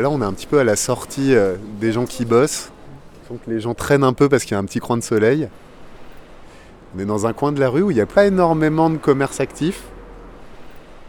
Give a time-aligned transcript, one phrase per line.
[0.00, 2.70] Là, on est un petit peu à la sortie euh, des gens qui bossent.
[3.30, 5.48] Donc les gens traînent un peu parce qu'il y a un petit coin de soleil.
[6.96, 8.96] On est dans un coin de la rue où il n'y a pas énormément de
[8.96, 9.82] commerce actif.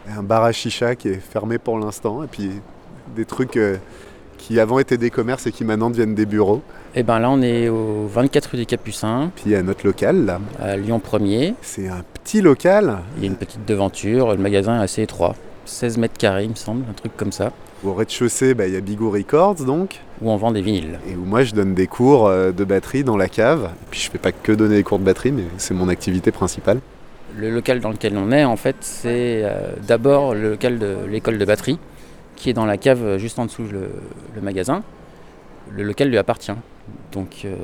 [0.08, 2.22] Un bar à chicha qui est fermé pour l'instant.
[2.22, 2.50] Et puis
[3.16, 3.76] des trucs euh,
[4.38, 6.62] qui avant étaient des commerces et qui maintenant deviennent des bureaux.
[6.94, 9.86] Et ben là, on est au 24 rue des Capucins, Puis il y a notre
[9.86, 10.40] local là.
[10.60, 11.54] à Lyon 1er.
[11.62, 12.98] C'est un petit local.
[13.16, 15.34] Il y a une petite devanture, le magasin est assez étroit.
[15.64, 17.52] 16 mètres carrés, il me semble, un truc comme ça,
[17.84, 20.00] Au rez-de-chaussée, bah, il y a Bigou Records donc.
[20.20, 21.00] où on vend des vinyles.
[21.08, 23.70] Et où moi je donne des cours euh, de batterie dans la cave.
[23.72, 26.30] Et puis je fais pas que donner des cours de batterie, mais c'est mon activité
[26.30, 26.80] principale.
[27.36, 31.38] Le local dans lequel on est, en fait, c'est euh, d'abord le local de l'école
[31.38, 31.78] de batterie,
[32.36, 33.88] qui est dans la cave euh, juste en dessous le,
[34.34, 34.82] le magasin.
[35.70, 36.52] Le local lui appartient.
[37.12, 37.56] Donc, euh,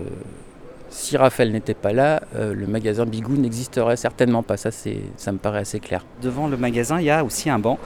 [0.91, 4.56] si Raphaël n'était pas là, euh, le magasin Bigou n'existerait certainement pas.
[4.56, 6.05] Ça, ça me paraît assez clair.
[6.22, 7.78] Devant le magasin, il y a aussi un banc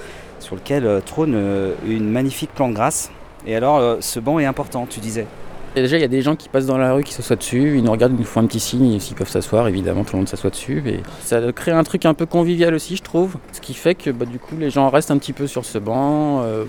[0.43, 3.11] sur lequel euh, trône euh, une magnifique plante grasse.
[3.47, 5.27] Et alors, euh, ce banc est important, tu disais.
[5.75, 7.79] Et déjà, il y a des gens qui passent dans la rue, qui s'assoient dessus,
[7.79, 10.19] ils nous regardent, ils nous font un petit signe, s'ils peuvent s'asseoir, évidemment, tout le
[10.19, 10.83] monde s'assoit dessus.
[10.87, 13.37] Et ça crée un truc un peu convivial aussi, je trouve.
[13.53, 15.79] Ce qui fait que bah, du coup, les gens restent un petit peu sur ce
[15.79, 16.43] banc.
[16.43, 16.65] euh,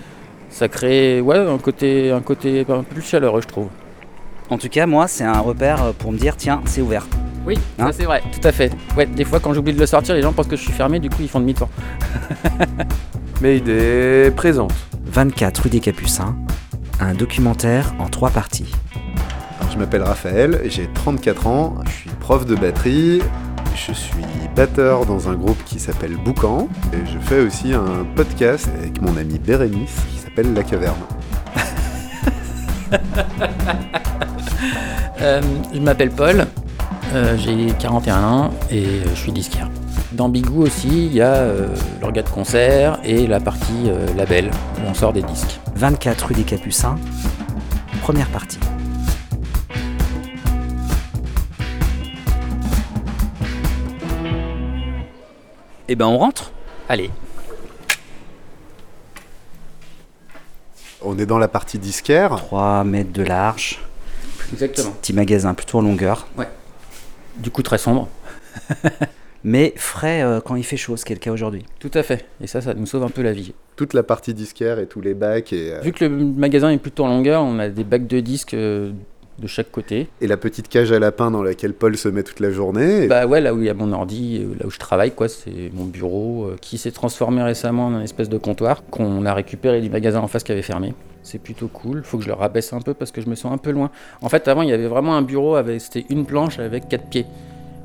[0.50, 3.68] ça crée ouais, un, côté, un côté un peu plus chaleureux, je trouve.
[4.50, 7.06] En tout cas, moi, c'est un repère pour me dire tiens, c'est ouvert.
[7.46, 8.72] Oui, Hein ça c'est vrai, tout à fait.
[8.96, 11.00] Ouais, des fois, quand j'oublie de le sortir, les gens pensent que je suis fermé,
[11.00, 11.68] du coup, ils font demi-tour.
[13.44, 14.72] Mayday présente.
[15.08, 16.34] 24 rue des Capucins,
[17.02, 18.72] un documentaire en trois parties.
[19.60, 23.22] Alors, je m'appelle Raphaël, j'ai 34 ans, je suis prof de batterie,
[23.76, 24.24] je suis
[24.56, 29.18] batteur dans un groupe qui s'appelle Boucan, et je fais aussi un podcast avec mon
[29.18, 30.96] ami Bérénice qui s'appelle La Caverne.
[35.22, 35.42] Euh,
[35.74, 36.46] je m'appelle Paul,
[37.14, 39.70] euh, j'ai 41 ans et je suis disquaire.
[40.14, 41.68] Dans Bigou aussi, il y a euh,
[42.00, 45.60] l'organe de concert et la partie euh, label où on sort des disques.
[45.76, 47.00] 24 rue des Capucins,
[48.02, 48.60] première partie.
[55.88, 56.52] Eh ben, on rentre?
[56.90, 57.10] Allez,
[61.02, 63.80] On est dans la partie disquaire, 3 mètres de large,
[64.54, 64.92] exactement.
[64.92, 66.28] petit magasin plutôt en longueur,
[67.38, 68.08] Du coup, très sombre.
[69.44, 71.66] mais frais euh, quand il fait chaud, ce qui est le cas aujourd'hui.
[71.80, 72.26] Tout à fait.
[72.42, 73.54] Et ça, ça nous sauve un peu la vie.
[73.76, 76.78] toute la partie disquaire et tous les bacs et, euh, Vu que le magasin est
[76.78, 78.92] plutôt en longueur, on a des bacs de disques euh,
[79.40, 80.08] de chaque côté.
[80.22, 83.06] et la petite cage à lapin dans laquelle Paul se met toute la journée.
[83.06, 85.28] Et Bah ouais, là où il y a mon ordi, là où je travaille, quoi,
[85.28, 89.34] c'est mon bureau euh, qui s'est transformé récemment en un espèce de comptoir qu'on a
[89.34, 90.94] récupéré du magasin en face qui avait fermé.
[91.24, 92.04] C'est plutôt cool.
[92.04, 93.90] Faut que je le rabaisse un peu parce que je me sens un peu loin.
[94.22, 97.06] En fait, avant, il y avait vraiment un bureau avec c'était une planche avec quatre
[97.08, 97.26] pieds.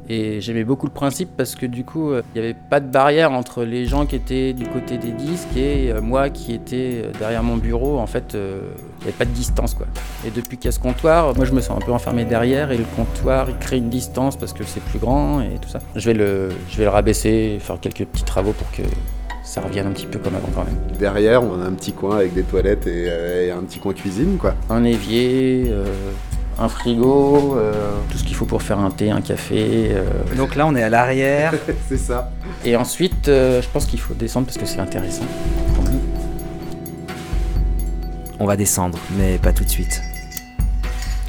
[0.09, 2.87] Et j'aimais beaucoup le principe parce que du coup, euh, il n'y avait pas de
[2.87, 7.03] barrière entre les gens qui étaient du côté des disques et euh, moi qui étais
[7.05, 7.99] euh, derrière mon bureau.
[7.99, 8.61] En fait, euh,
[9.01, 9.87] il n'y avait pas de distance quoi.
[10.27, 12.73] Et depuis qu'il y a ce comptoir, moi je me sens un peu enfermé derrière
[12.73, 15.81] et le comptoir il crée une distance parce que c'est plus grand et tout ça.
[15.95, 18.83] Je vais le, je vais le rabaisser, faire quelques petits travaux pour que
[19.49, 20.77] ça revienne un petit peu comme avant quand même.
[20.99, 23.95] derrière, on a un petit coin avec des toilettes et, euh, et un petit coin
[23.95, 24.55] cuisine, quoi.
[24.69, 25.87] Un évier, euh,
[26.59, 27.73] un frigo, euh,
[28.11, 29.91] tout ce qu'il faut pour faire un thé, un café.
[29.93, 30.05] euh.
[30.37, 31.55] Donc là, on est à l'arrière.
[31.89, 32.31] c'est ça.
[32.65, 35.25] Et ensuite, euh, je pense qu'il faut descendre parce que c'est intéressant.
[38.41, 40.01] On va descendre, mais pas tout de suite.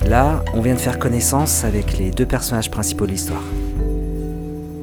[0.05, 3.43] Là, on vient de faire connaissance avec les deux personnages principaux de l'histoire.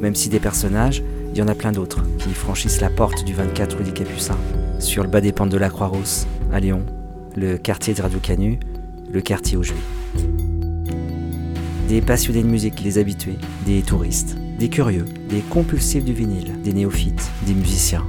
[0.01, 1.03] Même si des personnages,
[1.33, 4.39] il y en a plein d'autres qui franchissent la porte du 24 rue des Capucins,
[4.79, 6.83] sur le bas des pentes de la Croix-Rousse, à Lyon,
[7.37, 8.59] le quartier de Radio Canu,
[9.11, 9.96] le quartier où je vis.
[11.89, 16.73] Des passionnés de musique, les habitués, des touristes, des curieux, des compulsifs du vinyle, des
[16.73, 18.05] néophytes, des musiciens.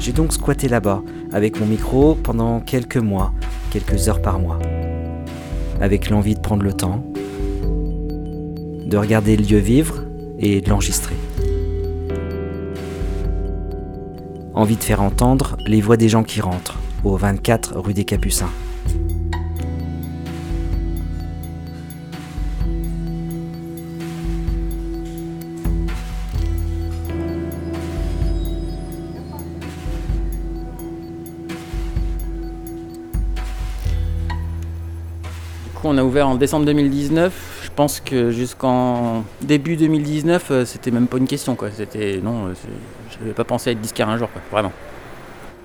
[0.00, 1.02] J'ai donc squatté là-bas,
[1.32, 3.32] avec mon micro, pendant quelques mois,
[3.70, 4.58] quelques heures par mois.
[5.80, 7.04] Avec l'envie de prendre le temps,
[8.84, 10.02] de regarder le lieu vivre
[10.38, 11.16] et de l'enregistrer.
[14.54, 18.50] Envie de faire entendre les voix des gens qui rentrent, au 24 rue des Capucins.
[35.92, 37.60] On a ouvert en décembre 2019.
[37.64, 41.54] Je pense que jusqu'en début 2019, euh, c'était même pas une question.
[41.76, 42.54] C'était non, euh,
[43.10, 44.72] je n'avais pas pensé à être disquaire un jour, vraiment.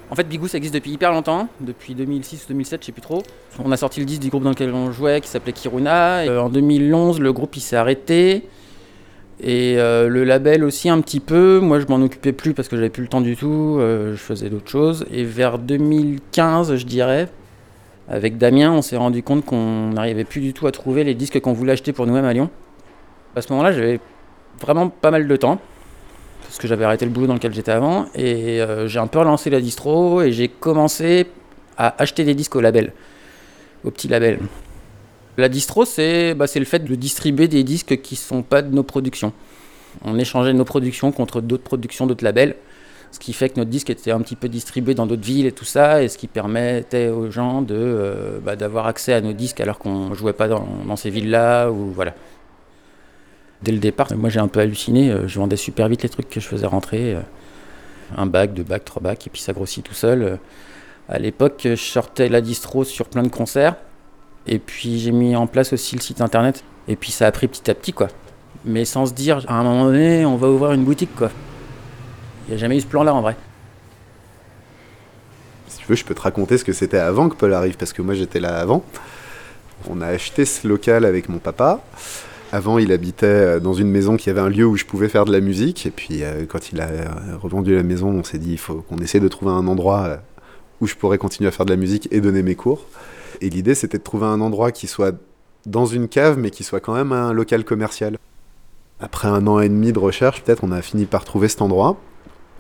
[0.10, 3.02] En fait, Bigou, ça existe depuis hyper longtemps, depuis 2006 ou 2007, je sais plus
[3.02, 3.24] trop.
[3.64, 6.20] On a sorti le disque du groupe dans lequel on jouait, qui s'appelait Kiruna.
[6.20, 8.48] Euh, en 2011, le groupe il s'est arrêté.
[9.40, 11.60] Et euh, le label aussi un petit peu.
[11.60, 13.78] Moi, je m'en occupais plus parce que j'avais plus le temps du tout.
[13.80, 15.06] euh, je faisais d'autres choses.
[15.12, 17.28] Et vers 2015, je dirais,
[18.08, 21.40] avec Damien, on s'est rendu compte qu'on n'arrivait plus du tout à trouver les disques
[21.42, 22.50] qu'on voulait acheter pour nous-mêmes à Lyon.
[23.36, 24.00] À ce moment-là, j'avais
[24.60, 25.60] vraiment pas mal de temps,
[26.48, 29.20] parce que j'avais arrêté le boulot dans lequel j'étais avant, et euh, j'ai un peu
[29.20, 31.28] relancé la distro, et j'ai commencé
[31.78, 32.94] à acheter des disques au label,
[33.84, 34.40] au petit label.
[35.38, 38.74] La distro, c'est bah, le fait de distribuer des disques qui ne sont pas de
[38.74, 39.34] nos productions.
[40.04, 42.56] On échangeait nos productions contre d'autres productions, d'autres labels.
[43.12, 45.52] Ce qui fait que notre disque était un petit peu distribué dans d'autres villes et
[45.52, 49.34] tout ça, et ce qui permettait aux gens de euh, bah, d'avoir accès à nos
[49.34, 52.16] disques alors qu'on jouait pas dans, dans ces villes-là ou voilà.
[53.62, 55.10] Dès le départ, moi j'ai un peu halluciné.
[55.12, 57.22] euh, Je vendais super vite les trucs que je faisais rentrer, euh,
[58.16, 60.24] un bac, deux bacs, trois bacs, et puis ça grossit tout seul.
[60.24, 60.38] Euh,
[61.10, 63.76] À l'époque, je sortais la distro sur plein de concerts,
[64.46, 67.48] et puis j'ai mis en place aussi le site internet, et puis ça a pris
[67.48, 68.10] petit à petit quoi.
[68.66, 71.32] Mais sans se dire à un moment donné, on va ouvrir une boutique quoi.
[72.46, 73.38] Il n'y a jamais eu ce plan-là en vrai.
[75.70, 77.94] Si tu veux, je peux te raconter ce que c'était avant que Paul arrive, parce
[77.94, 78.84] que moi j'étais là avant.
[79.90, 81.80] On a acheté ce local avec mon papa.
[82.54, 85.26] Avant, il habitait euh, dans une maison qui avait un lieu où je pouvais faire
[85.26, 85.86] de la musique.
[85.86, 87.06] Et puis, euh, quand il a euh,
[87.42, 90.20] revendu la maison, on s'est dit il faut qu'on essaie de trouver un endroit
[90.80, 92.86] où je pourrais continuer à faire de la musique et donner mes cours.
[93.42, 95.14] Et l'idée, c'était de trouver un endroit qui soit
[95.66, 98.18] dans une cave, mais qui soit quand même un local commercial.
[99.02, 101.98] Après un an et demi de recherche, peut-être, on a fini par trouver cet endroit.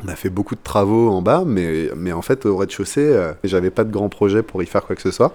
[0.04, 3.72] On a fait beaucoup de travaux en bas, mais, mais en fait, au rez-de-chaussée, j'avais
[3.72, 5.34] pas de grand projet pour y faire quoi que ce soit.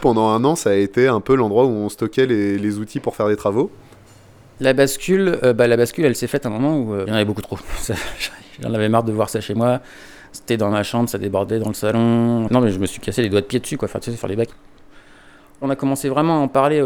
[0.00, 3.16] Pendant un an, ça a été un peu l'endroit où on stockait les outils pour
[3.16, 3.70] faire des travaux.
[4.60, 7.10] La bascule, euh, bah, la bascule, elle s'est faite à un moment où euh, il
[7.10, 7.58] y en avait beaucoup trop.
[8.60, 9.80] J'en avais marre de voir ça chez moi.
[10.32, 12.48] C'était dans ma chambre, ça débordait dans le salon.
[12.50, 13.88] Non, mais je me suis cassé les doigts de pied dessus, quoi.
[13.88, 14.50] Enfin, tu sais, faire les bacs.
[15.60, 16.84] On a commencé vraiment à en parler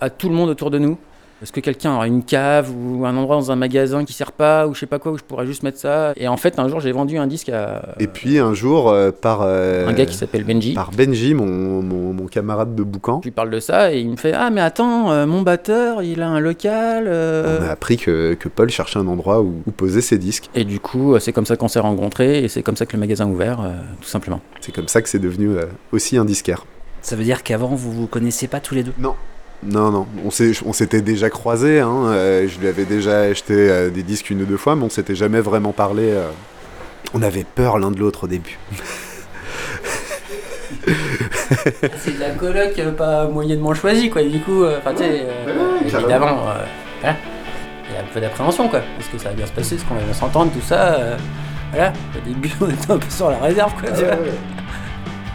[0.00, 0.98] à tout le monde autour de nous.
[1.42, 4.66] Est-ce que quelqu'un aura une cave ou un endroit dans un magasin qui sert pas
[4.66, 6.12] ou je sais pas quoi où je pourrais juste mettre ça?
[6.16, 9.10] Et en fait, un jour, j'ai vendu un disque à Et puis un jour, euh,
[9.10, 10.74] par, euh, un gars qui s'appelle Benji.
[10.74, 11.46] par Benji, mon,
[11.80, 14.50] mon, mon camarade de boucan, Je lui parle de ça et il me fait Ah,
[14.50, 17.04] mais attends, euh, mon batteur, il a un local.
[17.06, 17.58] euh.
[17.62, 20.50] on a appris que, que Paul cherchait un endroit où, où poser ses disques.
[20.54, 23.00] Et du coup, c'est comme ça qu'on s'est rencontrés et c'est comme ça que le
[23.00, 23.70] magasin a ouvert, euh,
[24.02, 24.42] tout simplement.
[24.60, 26.66] C'est comme ça que c'est devenu euh, aussi un disquaire.
[27.00, 28.92] Ça veut dire qu'avant, vous vous connaissiez pas tous les deux?
[28.98, 29.14] Non.
[29.62, 34.02] Non, non, on s'était déjà croisés, hein, euh, je lui avais déjà acheté euh, des
[34.02, 36.10] disques une ou deux fois, mais on s'était jamais vraiment parlé.
[36.12, 36.30] euh.
[37.12, 38.58] On avait peur l'un de l'autre au début.
[41.98, 44.22] C'est de la coloc pas moyennement choisie, quoi.
[44.22, 46.66] Du coup, enfin, tu sais, euh, évidemment, voilà.
[47.02, 48.78] Il y a un peu d'appréhension, quoi.
[48.98, 51.16] Est-ce que ça va bien se passer Est-ce qu'on va bien s'entendre, tout ça euh,
[51.72, 53.90] Voilà, au début, on était un peu sur la réserve, quoi.
[53.90, 54.14] tu vois.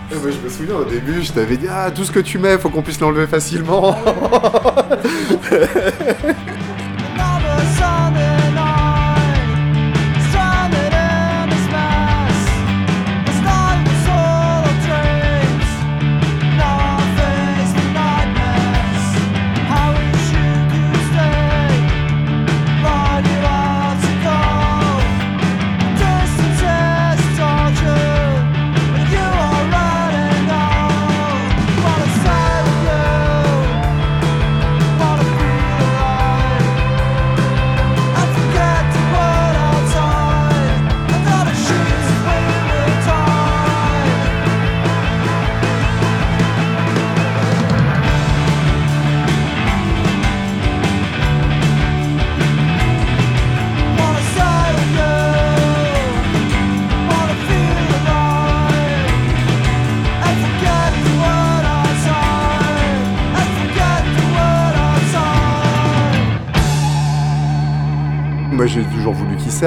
[0.10, 2.58] Ben, je me souviens au début, je t'avais dit Ah, tout ce que tu mets,
[2.58, 3.96] faut qu'on puisse l'enlever facilement.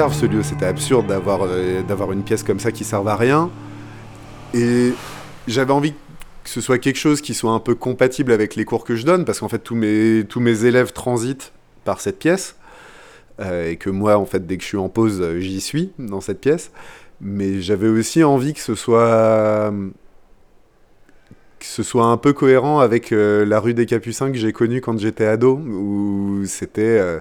[0.07, 3.49] ce lieu, c'était absurde d'avoir euh, d'avoir une pièce comme ça qui serve à rien.
[4.53, 4.93] Et
[5.47, 5.91] j'avais envie
[6.43, 9.05] que ce soit quelque chose qui soit un peu compatible avec les cours que je
[9.05, 11.51] donne, parce qu'en fait tous mes, tous mes élèves transitent
[11.83, 12.55] par cette pièce,
[13.41, 15.91] euh, et que moi en fait dès que je suis en pause euh, j'y suis
[15.99, 16.71] dans cette pièce.
[17.19, 19.73] Mais j'avais aussi envie que ce soit
[21.59, 24.97] que ce soit un peu cohérent avec la rue des Capucins que j'ai connue quand
[24.97, 27.19] j'étais ado, où c'était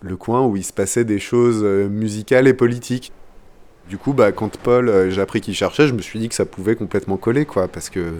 [0.00, 3.12] le coin où il se passait des choses euh, musicales et politiques.
[3.88, 6.34] Du coup, bah, quand Paul, euh, j'ai appris qu'il cherchait, je me suis dit que
[6.34, 8.12] ça pouvait complètement coller, quoi, parce que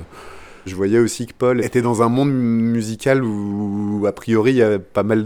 [0.66, 4.62] je voyais aussi que Paul était dans un monde musical où, a priori, il y
[4.62, 5.24] avait pas mal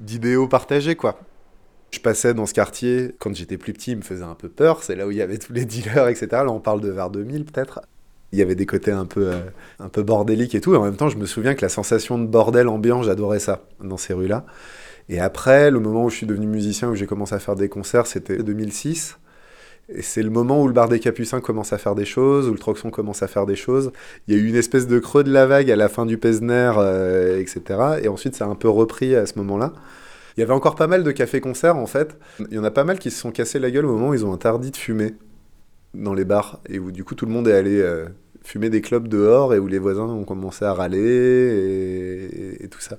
[0.00, 1.18] d'idéaux partagés, quoi.
[1.90, 4.82] Je passais dans ce quartier, quand j'étais plus petit, il me faisait un peu peur,
[4.82, 6.28] c'est là où il y avait tous les dealers, etc.
[6.30, 7.82] Là, on parle de vers 2000, peut-être.
[8.32, 9.40] Il y avait des côtés un peu, euh,
[9.78, 12.18] un peu bordéliques et tout, et en même temps, je me souviens que la sensation
[12.18, 14.46] de bordel ambiant, j'adorais ça, dans ces rues-là.
[15.08, 17.68] Et après, le moment où je suis devenu musicien, où j'ai commencé à faire des
[17.68, 19.18] concerts, c'était 2006.
[19.88, 22.52] Et c'est le moment où le bar des Capucins commence à faire des choses, où
[22.52, 23.92] le Troxon commence à faire des choses.
[24.26, 26.18] Il y a eu une espèce de creux de la vague à la fin du
[26.18, 27.62] Pesner, euh, etc.
[28.02, 29.72] Et ensuite, ça a un peu repris à ce moment-là.
[30.36, 32.16] Il y avait encore pas mal de cafés-concerts, en fait.
[32.38, 34.14] Il y en a pas mal qui se sont cassés la gueule au moment où
[34.14, 35.14] ils ont interdit de fumer
[35.94, 36.60] dans les bars.
[36.68, 38.06] Et où, du coup, tout le monde est allé euh,
[38.42, 42.96] fumer des clopes dehors et où les voisins ont commencé à râler et tout ça.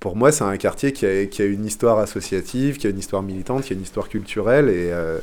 [0.00, 2.98] Pour moi, c'est un quartier qui a, qui a une histoire associative, qui a une
[3.00, 5.18] histoire militante, qui a une histoire culturelle et, euh,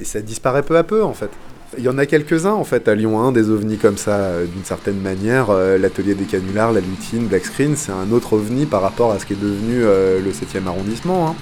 [0.00, 1.28] et ça disparaît peu à peu en fait.
[1.76, 4.46] Il y en a quelques-uns en fait à Lyon 1, des ovnis comme ça euh,
[4.46, 5.50] d'une certaine manière.
[5.50, 9.18] Euh, L'atelier des canulars, la lutine, Black Screen, c'est un autre ovni par rapport à
[9.18, 11.28] ce qui est devenu euh, le 7e arrondissement.
[11.28, 11.34] hein.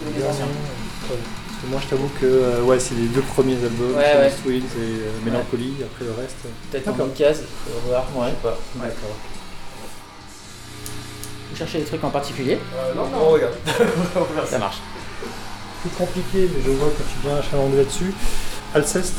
[0.00, 4.38] Parce que moi, je t'avoue que euh, ouais, c'est les deux premiers albums, Ouais, Chemist
[4.46, 4.52] ouais.
[4.52, 6.36] Wheels et euh, Mélancolie, après le reste.
[6.70, 8.32] Peut-être en une case, au revoir, ouais.
[8.42, 8.58] pas.
[8.76, 9.16] D'accord.
[11.60, 12.58] Vous cherchez des trucs en particulier
[12.96, 13.52] non, non, regarde.
[14.48, 14.78] Ça marche.
[15.82, 18.14] Plus compliqué, mais je vois que tu viens achalandé là-dessus.
[18.74, 19.16] Alceste,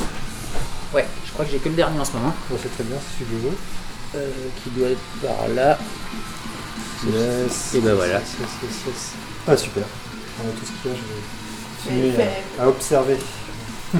[0.92, 2.98] Ouais, je crois que j'ai que le dernier en ce moment, bon, c'est très bien,
[3.00, 3.58] c'est celui que je veux.
[4.16, 4.32] euh,
[4.64, 5.78] qui doit être par là.
[7.06, 7.76] Yes.
[7.76, 8.14] Et ben voilà.
[8.16, 9.12] Yes, yes, yes, yes.
[9.48, 9.84] Ah, super.
[10.44, 12.28] On a tout ce qu'il y a, je vais continuer
[12.60, 13.18] à, à observer.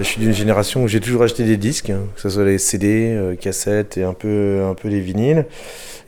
[0.00, 2.56] Je suis d'une génération où j'ai toujours acheté des disques, hein, que ce soit les
[2.56, 5.44] CD, euh, cassettes et un peu, un peu les vinyles.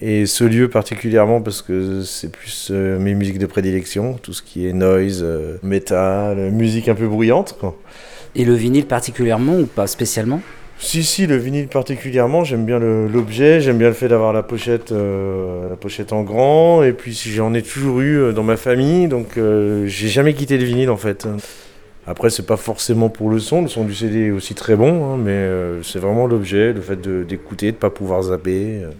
[0.00, 4.42] Et ce lieu particulièrement parce que c'est plus euh, mes musiques de prédilection, tout ce
[4.42, 7.56] qui est noise, euh, metal, musique un peu bruyante.
[7.60, 7.76] quoi.
[8.34, 10.40] Et le vinyle particulièrement ou pas spécialement?
[10.78, 14.90] Si, si, le vinyle particulièrement, j'aime bien l'objet, j'aime bien le fait d'avoir la pochette,
[14.90, 19.36] euh, la pochette en grand, et puis j'en ai toujours eu dans ma famille, donc
[19.36, 21.28] euh, j'ai jamais quitté le vinyle en fait.
[22.06, 25.04] Après, c'est pas forcément pour le son, le son du CD est aussi très bon,
[25.12, 28.82] hein, mais euh, c'est vraiment l'objet, le fait d'écouter, de pas pouvoir zapper.
[28.82, 28.90] euh.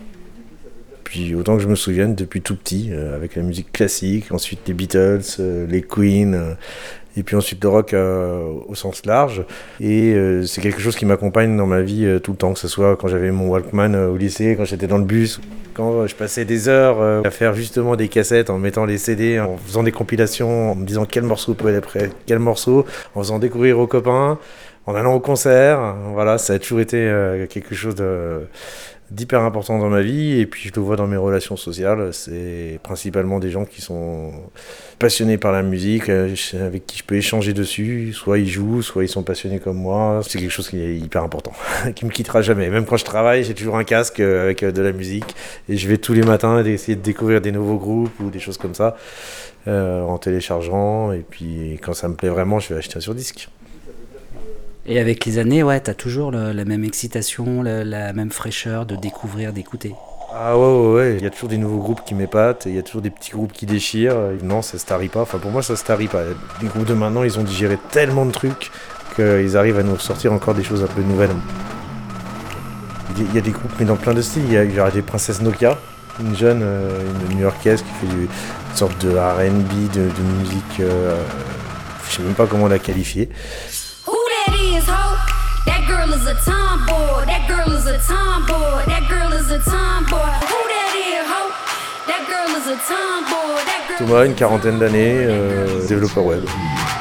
[1.02, 4.60] Puis autant que je me souvienne, depuis tout petit, euh, avec la musique classique, ensuite
[4.68, 5.20] les Beatles,
[5.68, 6.56] les Queen,
[7.16, 9.44] et puis ensuite le rock euh, au sens large.
[9.80, 12.58] Et euh, c'est quelque chose qui m'accompagne dans ma vie euh, tout le temps, que
[12.58, 15.40] ce soit quand j'avais mon Walkman euh, au lycée, quand j'étais dans le bus,
[15.74, 18.98] quand euh, je passais des heures euh, à faire justement des cassettes en mettant les
[18.98, 22.86] CD, en faisant des compilations, en me disant quel morceau peut aller après quel morceau,
[23.14, 24.38] en faisant découvrir aux copains,
[24.86, 25.94] en allant au concert.
[26.12, 26.96] Voilà, ça a toujours été
[27.48, 28.40] quelque chose de
[29.12, 32.80] d'hyper important dans ma vie et puis je le vois dans mes relations sociales c'est
[32.82, 34.32] principalement des gens qui sont
[34.98, 38.12] passionnés par la musique euh, avec qui je peux échanger dessus.
[38.12, 40.20] Soit ils jouent soit ils sont passionnés comme moi.
[40.26, 41.52] C'est quelque chose qui est hyper important
[41.94, 42.70] qui me quittera jamais.
[42.70, 45.34] Même quand je travaille j'ai toujours un casque euh, avec euh, de la musique.
[45.68, 48.58] Et je vais tous les matins essayer de découvrir des nouveaux groupes ou des choses
[48.58, 48.96] comme ça
[49.66, 51.12] en téléchargeant.
[51.12, 53.48] Et puis quand ça me plaît vraiment je vais acheter un sur disque
[54.86, 59.52] Et avec les années, ouais, t'as toujours la même excitation, la, même fraîcheur de découvrir,
[59.52, 59.94] d'écouter.
[60.34, 62.78] Ah ouais, ouais, ouais, il y a toujours des nouveaux groupes qui m'épatent, il y
[62.78, 64.16] a toujours des petits groupes qui déchirent.
[64.42, 65.20] Non, ça se tarit pas.
[65.20, 66.22] Enfin, pour moi, ça se tarit pas.
[66.62, 68.70] Les groupes de maintenant, ils ont digéré tellement de trucs
[69.14, 71.30] qu'ils arrivent à nous sortir encore des choses un peu nouvelles.
[73.16, 74.44] Il y a- des groupes, mais dans plein de styles.
[74.46, 75.78] Il y a, il y des Princesses Nokia,
[76.18, 76.98] une jeune, euh,
[77.30, 78.28] une new-yorkaise qui fait une
[78.74, 80.80] sorte de RB, de, de musique.
[80.80, 81.22] euh,
[82.08, 83.28] je sais même pas comment la qualifier.
[88.06, 88.84] Tomboy.
[88.86, 90.32] That girl is a tomboy.
[90.50, 91.42] Who that is, ho?
[92.06, 93.62] That girl is a tomboy.
[93.64, 96.44] That girl Thomas, une quarantaine d'années, euh, développeur web.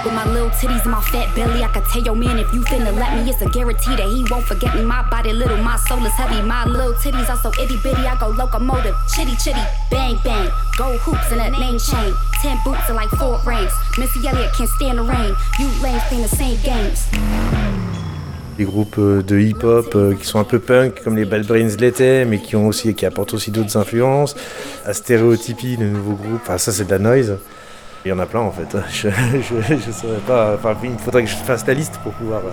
[0.03, 2.61] With my little titties and my fat belly, I could tell your man if you
[2.61, 4.83] finna let me, it's a guarantee that he won't forget me.
[4.83, 6.41] My body little, my soul is heavy.
[6.41, 8.95] My little titties are so itty bitty, I go locomotive.
[9.13, 10.49] Chitty chitty, bang bang.
[10.77, 12.13] Gold hoops and a name chain.
[12.41, 13.71] Ten boots and like four rings.
[13.99, 15.35] Missy Elliott can't stand the rain.
[15.59, 17.90] You lames playing the same games.
[18.57, 21.75] Des groupes euh, de hip-hop euh, qui sont un peu punk comme les Bad Brains
[21.79, 24.35] l'étaient, mais qui ont aussi qui apportent aussi d'autres influences.
[24.85, 27.37] À Stéréotypie, le nouveau groupe, enfin ça c'est de la noise.
[28.05, 28.75] Il y en a plein en fait.
[28.91, 30.55] Je, je saurais pas.
[30.55, 32.51] Enfin, il faudrait que je fasse la liste pour pouvoir, euh,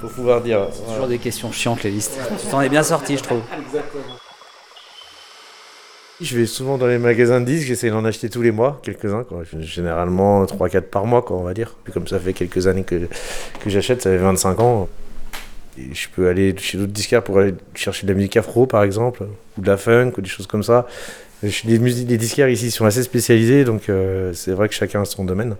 [0.00, 0.66] pour pouvoir dire.
[0.72, 2.18] C'est toujours des questions chiantes les listes.
[2.40, 3.42] tu t'en es bien sorti, je trouve.
[6.20, 9.22] Je vais souvent dans les magasins de disques, j'essaie d'en acheter tous les mois, quelques-uns,
[9.22, 9.42] quoi.
[9.60, 11.76] généralement 3-4 par mois, quoi, on va dire.
[11.84, 13.08] Puis comme ça fait quelques années que,
[13.60, 14.88] que j'achète, ça fait 25 ans.
[15.92, 19.24] Je peux aller chez d'autres disquaires pour aller chercher de la musique afro, par exemple,
[19.56, 20.86] ou de la funk, ou des choses comme ça.
[21.42, 25.04] Les, musiques, les disquaires ici sont assez spécialisés, donc euh, c'est vrai que chacun a
[25.04, 25.56] son domaine.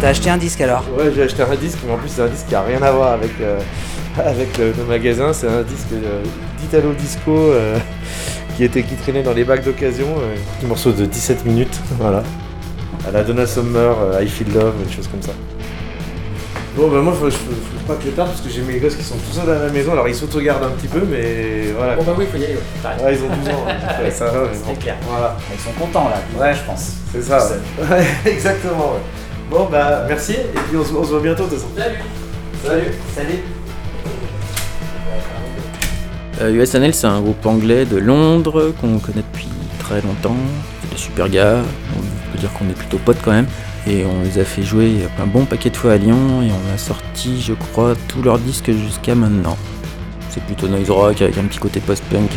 [0.00, 0.82] T'as acheté un disque alors?
[0.96, 2.90] Ouais, j'ai acheté un disque, mais en plus c'est un disque qui a rien à
[2.90, 3.60] voir avec, euh,
[4.24, 5.34] avec le, le magasin.
[5.34, 6.22] C'est un disque euh,
[6.58, 7.78] d'Italo Disco euh,
[8.60, 10.04] qui, était, qui traînait dans les bacs d'occasion.
[10.18, 12.22] euh, un petit morceau de 17 minutes, voilà.
[13.08, 15.32] À la Donna Summer, euh, I Feel Love, des choses comme ça.
[16.76, 18.96] Bon, bah moi, faut, faut, faut pas que je tarde parce que j'ai mes gosses
[18.96, 19.92] qui sont tout seuls à la maison.
[19.92, 21.96] Alors ils s'autogardent un petit peu, mais voilà.
[21.96, 22.54] Bon bah oui, faut y aller.
[22.54, 23.64] Ouais, Ouais, ils ont 12 ans.
[23.64, 23.66] donc,
[24.04, 24.74] ouais, ça va, mais C'est bon.
[24.78, 24.96] clair.
[25.08, 25.36] Voilà.
[25.54, 26.52] Ils sont contents là, Ouais.
[26.54, 26.92] je pense.
[27.12, 27.86] C'est ça, ouais.
[27.90, 29.00] Ouais, exactement, ouais.
[29.50, 31.70] Bon, bah merci, et puis on se, on se voit bientôt de toute façon.
[31.74, 31.96] Salut
[32.62, 33.38] Salut Salut
[34.06, 35.49] Euh,
[36.48, 40.36] USNL, c'est un groupe anglais de Londres qu'on connaît depuis très longtemps.
[40.82, 41.58] C'est des super gars.
[41.96, 43.46] On peut dire qu'on est plutôt potes quand même.
[43.86, 46.74] Et on les a fait jouer un bon paquet de fois à Lyon et on
[46.74, 49.56] a sorti, je crois, tous leurs disques jusqu'à maintenant.
[50.30, 52.30] C'est plutôt noise rock avec un petit côté post-punk.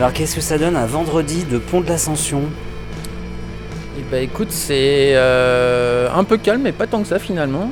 [0.00, 2.40] Alors qu'est-ce que ça donne un vendredi de Pont de l'Ascension
[3.98, 7.70] Et bah écoute, c'est euh, un peu calme, mais pas tant que ça finalement.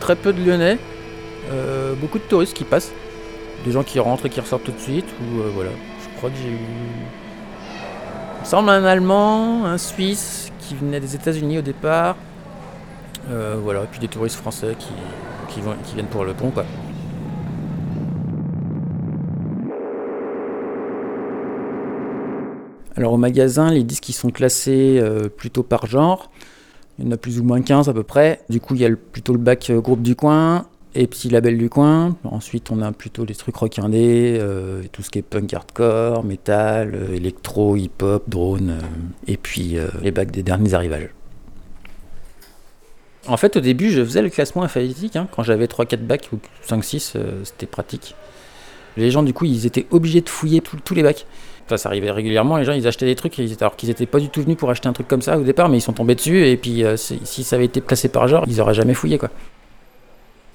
[0.00, 0.78] Très peu de Lyonnais,
[1.52, 2.92] euh, beaucoup de touristes qui passent,
[3.66, 5.04] des gens qui rentrent et qui ressortent tout de suite.
[5.20, 5.68] Ou euh, voilà,
[6.02, 11.14] je crois que j'ai eu, il me semble un Allemand, un Suisse qui venait des
[11.14, 12.16] États-Unis au départ.
[13.62, 15.60] Voilà, et puis des touristes français qui
[15.94, 16.64] viennent pour le pont quoi.
[23.00, 26.30] Alors au magasin, les disques ils sont classés euh, plutôt par genre.
[26.98, 28.42] Il y en a plus ou moins 15 à peu près.
[28.50, 31.56] Du coup, il y a plutôt le bac euh, groupe du coin et petit label
[31.56, 32.14] du coin.
[32.24, 36.24] Ensuite, on a plutôt les trucs rock indé, euh, tout ce qui est punk hardcore,
[36.24, 38.76] metal, euh, électro, hip-hop, drone,
[39.26, 41.08] et puis les bacs des derniers arrivages.
[43.26, 45.16] En fait, au début, je faisais le classement alphabétique.
[45.16, 45.26] hein.
[45.30, 48.14] Quand j'avais 3-4 bacs ou 5-6, euh, c'était pratique.
[48.96, 51.26] Les gens, du coup, ils étaient obligés de fouiller tous les bacs.
[51.76, 54.42] Ça arrivait régulièrement, les gens ils achetaient des trucs alors qu'ils n'étaient pas du tout
[54.42, 56.56] venus pour acheter un truc comme ça au départ, mais ils sont tombés dessus et
[56.56, 59.30] puis euh, si ça avait été classé par genre, ils auraient jamais fouillé quoi.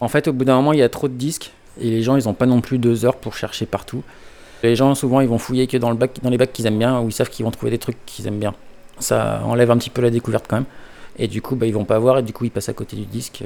[0.01, 2.15] En fait, au bout d'un moment, il y a trop de disques et les gens
[2.15, 4.04] ils ont pas non plus deux heures pour chercher partout.
[4.63, 7.13] Les gens souvent ils vont fouiller que dans, les bacs qu'ils aiment bien ou ils
[7.13, 8.54] savent qu'ils vont trouver des trucs qu'ils aiment bien.
[8.99, 10.65] Ça enlève un petit peu la découverte quand même.
[11.17, 12.95] Et du coup, bah, ils vont pas voir et du coup, ils passent à côté
[12.95, 13.43] du disque.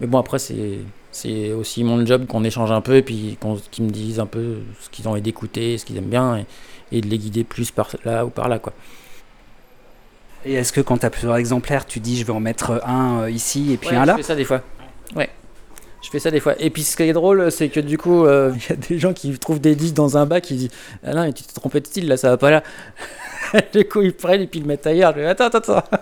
[0.00, 0.78] Mais bon, après, c'est,
[1.12, 4.26] c'est aussi mon job qu'on échange un peu et puis qu'on, qu'ils me disent un
[4.26, 6.46] peu ce qu'ils ont envie d'écouter, ce qu'ils aiment bien et,
[6.92, 8.58] et de les guider plus par là ou par là.
[8.58, 8.72] Quoi.
[10.44, 13.22] Et est-ce que quand tu as plusieurs exemplaires, tu dis je vais en mettre un
[13.22, 14.62] euh, ici et puis Ouais, un je là fais ça des fois.
[15.14, 15.28] Ouais.
[16.02, 16.54] Je fais ça des fois.
[16.58, 18.98] Et puis ce qui est drôle, c'est que du coup, euh, il y a des
[18.98, 20.70] gens qui trouvent des disques dans un bac, qui disent
[21.04, 22.62] Ah non, mais tu t'es trompé de style, là, ça va pas là.
[23.74, 25.12] du coup, ils prennent et puis ils le mettent ailleurs.
[25.14, 25.98] Je dis, attends, attends, attends.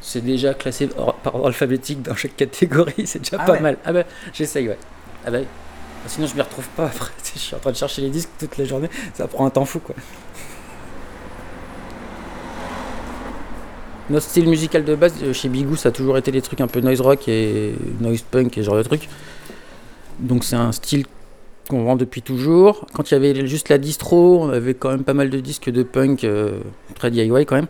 [0.00, 3.60] C'est déjà classé par ordre alphabétique dans chaque catégorie, c'est déjà Ah pas ouais.
[3.60, 3.78] mal.
[3.84, 4.78] Ah bah, j'essaye, ouais.
[5.26, 5.38] Ah bah,
[6.06, 7.10] sinon je m'y retrouve pas après.
[7.34, 9.64] Je suis en train de chercher les disques toute la journée, ça prend un temps
[9.64, 9.94] fou, quoi.
[14.08, 16.66] Notre style musical de base euh, chez Bigou, ça a toujours été des trucs un
[16.66, 19.08] peu noise rock et noise punk et ce genre de trucs.
[20.18, 21.06] Donc c'est un style
[21.68, 22.86] qu'on vend depuis toujours.
[22.92, 25.70] Quand il y avait juste la distro, on avait quand même pas mal de disques
[25.70, 26.58] de punk euh,
[26.96, 27.68] très DIY quand même.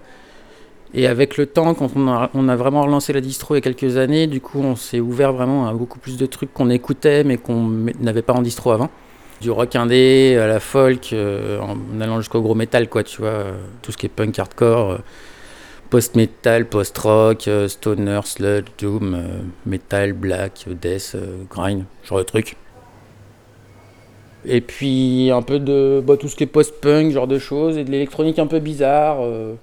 [0.93, 2.09] Et avec le temps, quand on
[2.49, 5.33] a, vraiment relancé la distro il y a quelques années, du coup on s'est ouvert
[5.33, 7.69] vraiment à beaucoup plus de trucs qu'on écoutait mais qu'on
[8.01, 8.91] n'avait pas en distro avant.
[9.41, 13.31] Du rock indé à la folk, euh, en allant jusqu'au gros métal quoi, tu vois,
[13.31, 14.99] euh, tout ce qui est punk hardcore, euh,
[15.91, 19.23] post-metal, post-rock, stoner, sludge, doom,
[19.67, 21.17] metal, black, death,
[21.51, 22.57] grind, genre de trucs.
[24.47, 27.85] Et puis un peu de bah, tout ce qui est post-punk, genre de choses, et
[27.85, 29.19] de l'électronique un peu bizarre.
[29.21, 29.55] euh,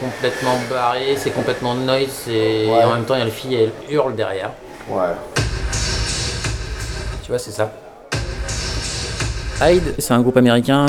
[0.00, 2.84] complètement barré, c'est complètement noise, et Ouais.
[2.84, 4.50] en même temps il y a le fille, elle hurle derrière.
[4.88, 5.14] Ouais.
[7.22, 7.70] Tu vois, c'est ça.
[9.62, 10.86] Hyde, c'est un groupe américain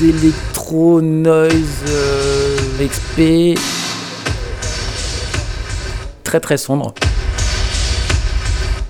[0.00, 3.58] d'électro noise euh, XP
[6.24, 6.92] très très sombre.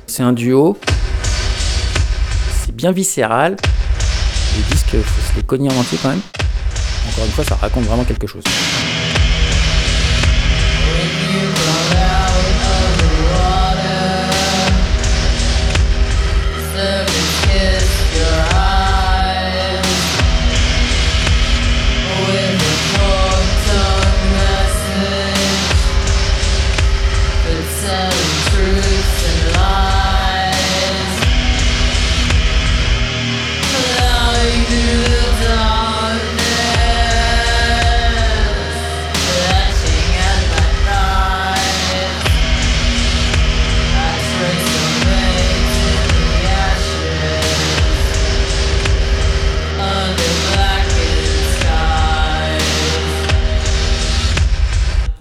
[0.06, 0.78] C'est un duo.
[2.64, 3.56] C'est bien viscéral.
[4.56, 6.22] Les disques, faut se les cogner en entier quand même.
[7.10, 8.42] Encore une fois, ça raconte vraiment quelque chose.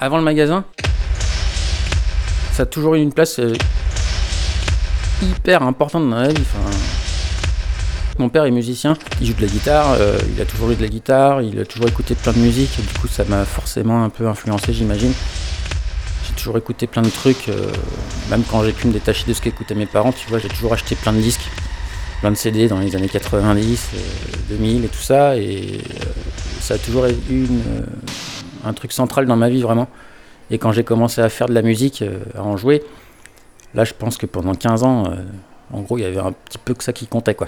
[0.06, 0.64] Avant le magasin,
[2.54, 3.56] ça a toujours eu une place euh,
[5.20, 6.44] hyper importante dans la vie.
[8.20, 10.84] Mon père est musicien, il joue de la guitare, euh, il a toujours eu de
[10.84, 14.10] la guitare, il a toujours écouté plein de musique, du coup ça m'a forcément un
[14.10, 15.12] peu influencé j'imagine.
[16.28, 17.72] J'ai toujours écouté plein de trucs, euh,
[18.30, 20.74] même quand j'ai pu me détacher de ce qu'écoutaient mes parents, tu vois, j'ai toujours
[20.74, 21.50] acheté plein de disques,
[22.20, 23.98] plein de CD dans les années 90, euh,
[24.50, 25.82] 2000 et tout ça, et
[26.60, 27.64] ça a toujours eu une,
[28.66, 29.88] un truc central dans ma vie vraiment.
[30.52, 32.84] Et quand j'ai commencé à faire de la musique, euh, à en jouer,
[33.74, 35.16] là je pense que pendant 15 ans, euh,
[35.74, 37.48] en gros il y avait un petit peu que ça qui comptait quoi.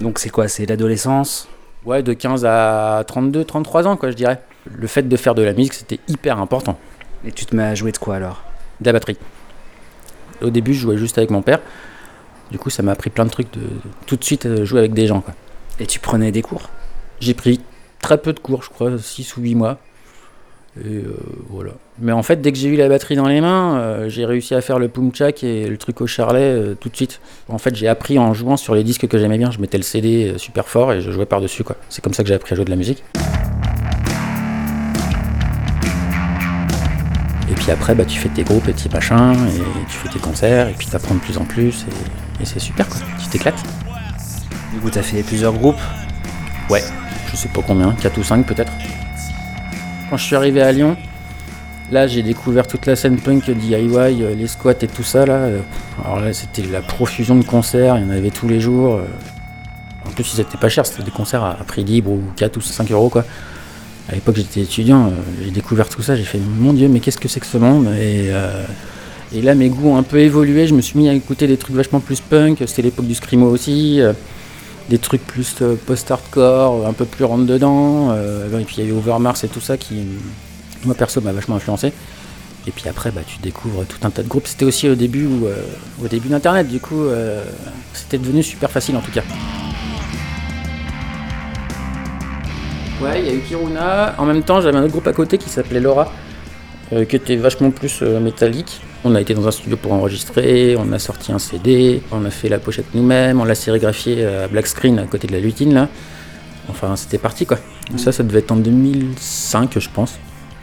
[0.00, 0.48] Donc c'est quoi?
[0.48, 1.48] C'est l'adolescence?
[1.84, 4.40] Ouais, de 15 à 32, 33 ans quoi je dirais.
[4.70, 6.78] Le fait de faire de la musique c'était hyper important.
[7.24, 8.42] Et tu te mets à jouer de quoi alors?
[8.80, 9.18] De la batterie.
[10.42, 11.60] Au début je jouais juste avec mon père.
[12.50, 14.80] Du coup ça m'a appris plein de trucs de, de tout de suite euh, jouer
[14.80, 15.34] avec des gens quoi.
[15.78, 16.70] Et tu prenais des cours?
[17.20, 17.60] J'ai pris
[18.00, 19.78] très peu de cours, je crois, 6 ou 8 mois.
[20.84, 21.16] Et euh,
[21.48, 21.72] voilà.
[21.98, 24.54] Mais en fait, dès que j'ai eu la batterie dans les mains, euh, j'ai réussi
[24.54, 27.20] à faire le pumchak et le truc au charlet euh, tout de suite.
[27.48, 29.50] En fait, j'ai appris en jouant sur les disques que j'aimais bien.
[29.50, 31.76] Je mettais le CD euh, super fort et je jouais par-dessus, quoi.
[31.88, 33.02] C'est comme ça que j'ai appris à jouer de la musique.
[37.50, 40.18] Et puis après, bah, tu fais tes groupes et tes machins, et tu fais tes
[40.18, 41.86] concerts, et puis t'apprends de plus en plus,
[42.38, 42.98] et, et c'est super, quoi.
[43.22, 43.62] Tu t'éclates.
[44.74, 45.80] Du coup, t'as fait plusieurs groupes?
[46.68, 46.82] Ouais,
[47.30, 48.72] je sais pas combien, 4 ou 5 peut-être.
[50.10, 50.96] Quand je suis arrivé à Lyon,
[51.90, 55.34] là j'ai découvert toute la scène punk DIY, euh, les squats et tout ça là.
[55.34, 55.60] Euh,
[56.04, 58.96] Alors là c'était la profusion de concerts, il y en avait tous les jours.
[58.96, 59.04] euh.
[60.06, 62.60] En plus ils étaient pas chers, c'était des concerts à prix libre ou 4 ou
[62.60, 63.24] 5 euros quoi.
[64.08, 65.10] À l'époque j'étais étudiant, euh,
[65.42, 67.86] j'ai découvert tout ça, j'ai fait mon dieu mais qu'est-ce que c'est que ce monde?
[67.98, 68.62] Et, euh,
[69.34, 71.56] et là mes goûts ont un peu évolué, je me suis mis à écouter des
[71.56, 74.00] trucs vachement plus punk, c'était l'époque du screamo aussi.
[74.86, 78.10] Euh, des trucs plus euh, post-hardcore, un peu plus rentre dedans.
[78.10, 80.04] euh, et puis il y avait Overmars et tout ça qui,
[80.84, 81.92] moi perso, m'a vachement influencé.
[82.68, 84.46] Et puis après, bah, tu découvres tout un tas de groupes.
[84.48, 85.54] C'était aussi au début, où, euh,
[86.04, 87.44] au début d'Internet, du coup, euh,
[87.92, 89.22] c'était devenu super facile en tout cas.
[93.00, 94.14] Ouais, il y a eu Kiruna.
[94.18, 96.10] En même temps, j'avais un autre groupe à côté qui s'appelait Laura,
[96.92, 98.80] euh, qui était vachement plus euh, métallique.
[99.08, 102.30] On a été dans un studio pour enregistrer, on a sorti un CD, on a
[102.30, 105.72] fait la pochette nous-mêmes, on l'a sérigraphié à black screen à côté de la lutine
[105.74, 105.88] là.
[106.68, 107.58] Enfin, c'était parti quoi.
[107.98, 110.14] Ça, ça devait être en 2005, je pense.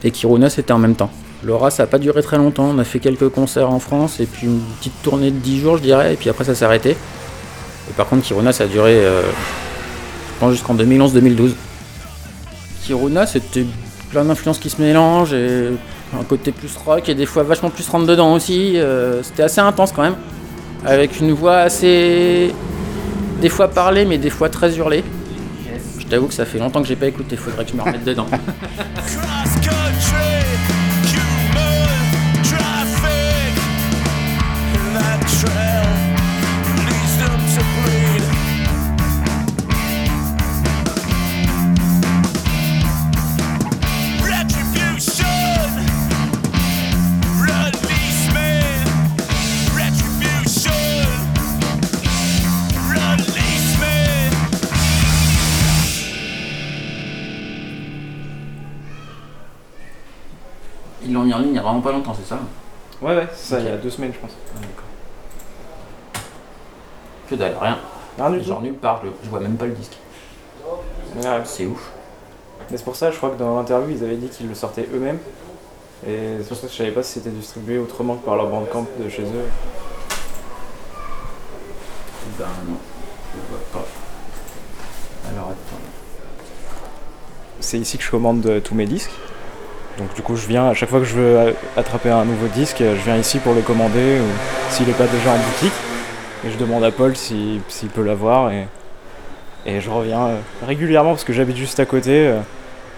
[0.02, 1.10] Et Kiruna, c'était en même temps.
[1.42, 2.66] Laura, ça n'a pas duré très longtemps.
[2.66, 5.78] On a fait quelques concerts en France et puis une petite tournée de 10 jours,
[5.78, 6.12] je dirais.
[6.12, 6.90] Et puis après, ça s'est arrêté.
[6.90, 11.52] Et par contre, Kiruna, ça a duré, euh, je pense, jusqu'en 2011-2012.
[12.82, 13.64] Kiruna, c'était
[14.10, 15.70] plein d'influences qui se mélangent et
[16.20, 18.78] un côté plus rock et des fois vachement plus rentre dedans aussi.
[18.78, 20.16] Euh, c'était assez intense quand même.
[20.84, 22.54] Avec une voix assez.
[23.40, 25.04] des fois parlée, mais des fois très hurlée.
[25.98, 28.04] Je t'avoue que ça fait longtemps que j'ai pas écouté, faudrait que je me remette
[28.04, 28.26] dedans.
[61.38, 62.38] mis en ligne il y a vraiment pas longtemps, c'est ça
[63.02, 64.30] Ouais, ouais, c'est ça, il y a deux semaines, je pense.
[67.28, 67.78] Que dalle, rien.
[68.18, 69.98] Rien du Genre nulle part, je, je vois même pas le disque.
[71.16, 71.40] Ouais.
[71.44, 71.90] C'est ouf.
[72.70, 74.88] Mais c'est pour ça, je crois que dans l'interview, ils avaient dit qu'ils le sortaient
[74.94, 75.18] eux-mêmes.
[76.06, 78.48] Et c'est pour ça que je savais pas si c'était distribué autrement que par leur
[78.48, 79.48] bandcamp de chez eux.
[82.38, 82.76] Ben non,
[83.32, 83.86] je vois pas.
[85.30, 85.82] Alors attends.
[87.60, 89.12] C'est ici que je commande euh, tous mes disques.
[89.98, 92.78] Donc du coup, je viens, à chaque fois que je veux attraper un nouveau disque,
[92.78, 95.72] je viens ici pour le commander, ou s'il n'est pas déjà en boutique.
[96.44, 98.50] Et je demande à Paul s'il s'il peut l'avoir.
[98.52, 102.40] Et, je reviens euh, régulièrement, parce que j'habite juste à côté, euh,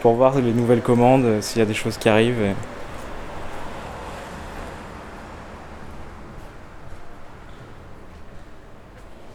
[0.01, 2.55] pour voir les nouvelles commandes, euh, s'il y a des choses qui arrivent.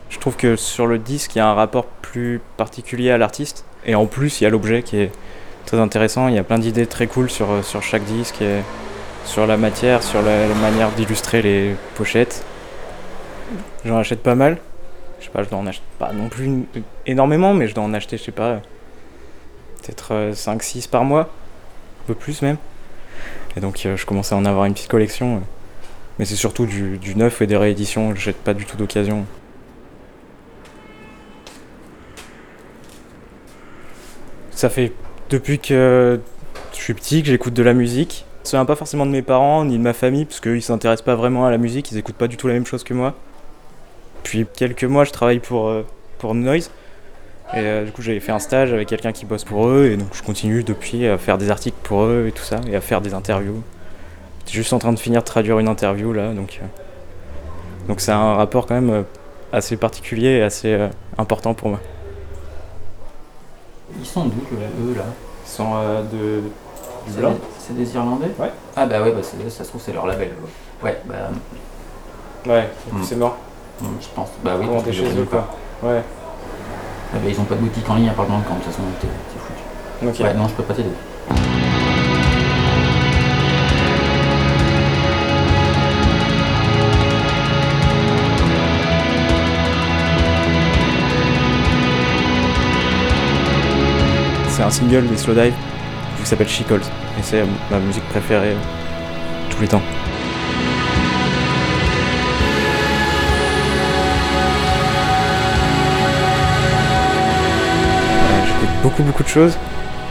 [0.09, 3.65] Je trouve que sur le disque, il y a un rapport plus particulier à l'artiste.
[3.85, 5.11] Et en plus, il y a l'objet qui est
[5.65, 6.27] très intéressant.
[6.27, 8.61] Il y a plein d'idées très cool sur, euh, sur chaque disque, et
[9.25, 12.43] sur la matière, sur la, manière d'illustrer les pochettes.
[13.85, 14.57] J'en achète pas mal.
[15.19, 16.65] Je sais pas, je dois en acheter pas non plus
[17.05, 18.61] énormément, mais je dois en acheter, je sais pas,
[19.81, 21.29] peut-être 5-6 par mois.
[22.03, 22.57] Un peu plus même.
[23.55, 25.37] Et donc, euh, je commence à en avoir une petite collection.
[25.37, 25.39] euh.
[26.19, 28.15] Mais c'est surtout du, du neuf et des rééditions.
[28.15, 29.25] Je jette pas du tout d'occasion.
[34.51, 34.91] Ça fait
[35.31, 36.19] depuis que
[36.73, 38.25] je suis petit que j'écoute de la musique.
[38.43, 41.15] Ça vient pas forcément de mes parents ni de ma famille, parce qu'ils s'intéressent pas
[41.15, 43.15] vraiment à la musique, ils écoutent pas du tout la même chose que moi.
[44.23, 45.85] Puis quelques mois, je travaille pour, euh,
[46.19, 46.69] pour Noise.
[47.53, 49.97] Et euh, du coup, j'avais fait un stage avec quelqu'un qui bosse pour eux, et
[49.97, 52.81] donc je continue depuis à faire des articles pour eux et tout ça, et à
[52.81, 53.61] faire des interviews.
[54.39, 56.65] J'étais juste en train de finir de traduire une interview là, donc euh,
[57.87, 59.05] donc c'est un rapport quand même
[59.51, 60.77] assez particulier et assez
[61.17, 61.79] important pour moi.
[63.99, 65.03] Ils sont d'où, eux, là
[65.45, 67.31] Ils sont euh, de, du C'est blanc.
[67.31, 68.51] des- C'est des Irlandais Ouais.
[68.75, 70.29] Ah bah ouais, bah c'est- ça se trouve c'est leur label.
[70.83, 71.15] Ouais, Ouais, bah...
[72.51, 73.03] Ouais, Hmm.
[73.03, 73.37] c'est mort.
[73.81, 74.29] Hmm, Je pense.
[74.43, 75.47] Bah oui, parce que chez quoi.
[75.83, 76.01] Ouais.
[77.13, 78.71] Ah bah, ils ont pas de boutique en ligne à part le Bandcamp, de toute
[78.71, 80.21] façon, t'es t'es foutu.
[80.21, 80.25] Ok.
[80.27, 80.89] Ouais, non, je peux pas t'aider.
[94.71, 95.53] Single des Slowdive
[96.21, 96.81] qui s'appelle She Calls.
[97.19, 99.81] Et c'est ma musique préférée euh, tous les temps.
[108.21, 109.57] Voilà, J'écoute beaucoup beaucoup de choses.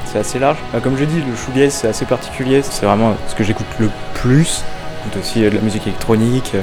[0.07, 0.59] C'est assez large.
[0.73, 2.63] Bah, comme je dis, le shoegaze c'est assez particulier.
[2.63, 4.65] C'est vraiment ce que j'écoute le plus.
[5.05, 6.63] J'écoute aussi euh, de la musique électronique, euh,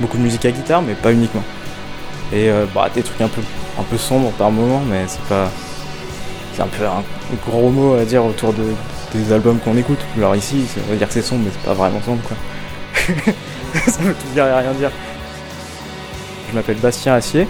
[0.00, 1.42] beaucoup de musique à guitare, mais pas uniquement.
[2.32, 3.40] Et euh, bah, des trucs un peu,
[3.78, 5.50] un peu sombres par moment, mais c'est pas.
[6.54, 7.02] C'est un peu un
[7.48, 8.62] gros mot à dire autour de,
[9.12, 9.98] des albums qu'on écoute.
[10.16, 12.36] Alors ici, on va dire que c'est sombre, mais c'est pas vraiment sombre quoi.
[13.86, 14.90] Ça veut tout dire et rien dire.
[16.48, 17.48] Je m'appelle Bastien Assier,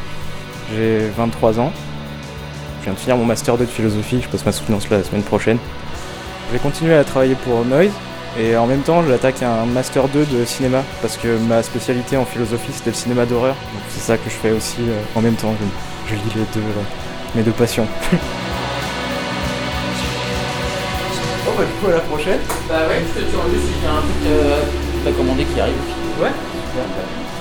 [0.75, 1.71] j'ai 23 ans.
[2.81, 5.23] Je viens de finir mon master 2 de philosophie, je passe ma soutenance la semaine
[5.23, 5.59] prochaine.
[6.49, 7.93] Je vais continuer à travailler pour Noise
[8.39, 12.25] et en même temps j'attaque un master 2 de cinéma parce que ma spécialité en
[12.25, 13.55] philosophie c'était le cinéma d'horreur.
[13.75, 15.55] Donc c'est ça que je fais aussi euh, en même temps,
[16.09, 16.67] je, lis les deux,
[17.35, 17.87] mes deux passions.
[21.57, 22.41] bah du coup à la prochaine.
[22.69, 25.61] Bah ouais, je te dis juste s'il y a un truc euh, à commander qui
[25.61, 25.75] arrive.
[26.21, 26.31] Ouais.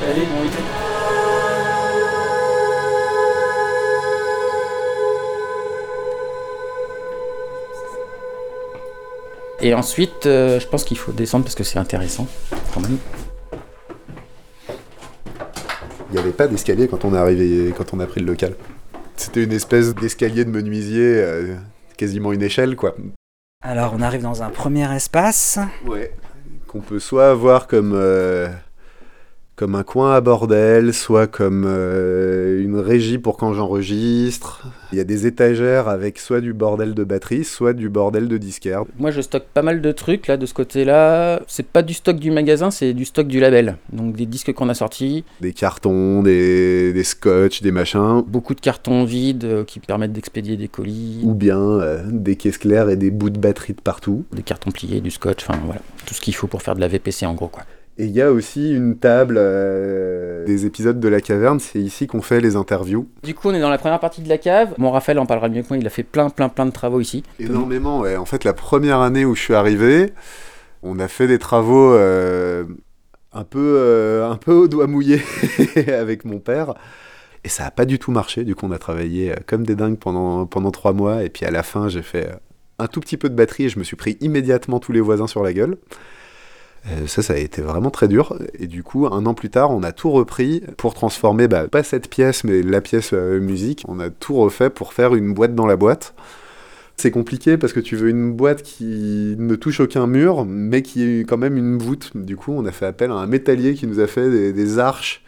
[0.07, 0.63] Allez, bon week-end.
[9.61, 12.27] Et ensuite, euh, je pense qu'il faut descendre parce que c'est intéressant,
[12.73, 12.97] quand même.
[16.09, 18.55] Il n'y avait pas d'escalier quand on est arrivé, quand on a pris le local.
[19.15, 21.55] C'était une espèce d'escalier de menuisier, euh,
[21.97, 22.93] quasiment une échelle, quoi.
[23.65, 25.57] Alors, on arrive dans un premier espace.
[25.85, 26.13] Ouais.
[26.67, 28.49] Qu'on peut soit avoir comme, euh,
[29.55, 34.63] comme un coin à bordel, soit comme euh, une régie pour quand j'enregistre.
[34.91, 38.37] Il y a des étagères avec soit du bordel de batterie, soit du bordel de
[38.39, 38.83] disquaire.
[38.97, 41.39] Moi, je stocke pas mal de trucs là de ce côté-là.
[41.47, 43.77] C'est pas du stock du magasin, c'est du stock du label.
[43.91, 48.23] Donc des disques qu'on a sortis, Des cartons, des, des scotch, des machins.
[48.25, 52.57] beaucoup de cartons vides euh, qui permettent d'expédier des colis, Ou bien euh, des caisses
[52.57, 54.25] claires et des bouts de batterie de partout.
[54.33, 56.87] des cartons pliés, du scotch, enfin voilà, tout ce qu'il faut pour faire de la
[56.87, 57.63] VPC en gros quoi.
[57.97, 62.07] Et il y a aussi une table euh, des épisodes de la caverne, c'est ici
[62.07, 63.07] qu'on fait les interviews.
[63.21, 64.73] Du coup, on est dans la première partie de la cave.
[64.79, 66.99] Mon Raphaël en parlera mieux que moi, il a fait plein, plein, plein de travaux
[66.99, 67.23] ici.
[67.39, 68.17] Énormément, ouais.
[68.17, 70.11] En fait, la première année où je suis arrivé,
[70.81, 72.63] on a fait des travaux euh,
[73.31, 75.21] un, peu, euh, un peu au doigt mouillé
[75.87, 76.73] avec mon père.
[77.43, 78.43] Et ça n'a pas du tout marché.
[78.43, 81.23] Du coup, on a travaillé comme des dingues pendant, pendant trois mois.
[81.23, 82.31] Et puis à la fin, j'ai fait
[82.79, 85.27] un tout petit peu de batterie et je me suis pris immédiatement tous les voisins
[85.27, 85.77] sur la gueule.
[86.87, 88.37] Euh, ça, ça a été vraiment très dur.
[88.59, 91.83] Et du coup, un an plus tard, on a tout repris pour transformer, bah, pas
[91.83, 93.83] cette pièce, mais la pièce euh, musique.
[93.87, 96.13] On a tout refait pour faire une boîte dans la boîte.
[96.95, 101.03] C'est compliqué parce que tu veux une boîte qui ne touche aucun mur, mais qui
[101.03, 102.11] est quand même une voûte.
[102.15, 104.79] Du coup, on a fait appel à un métallier qui nous a fait des, des
[104.79, 105.23] arches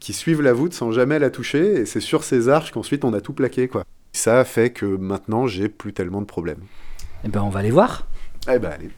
[0.00, 1.82] qui suivent la voûte sans jamais la toucher.
[1.82, 3.68] Et c'est sur ces arches qu'ensuite on a tout plaqué.
[3.68, 3.84] Quoi.
[4.12, 6.60] Ça a fait que maintenant, j'ai plus tellement de problèmes.
[7.24, 8.06] Eh ben, on va aller voir.
[8.52, 8.90] Eh ben, allez.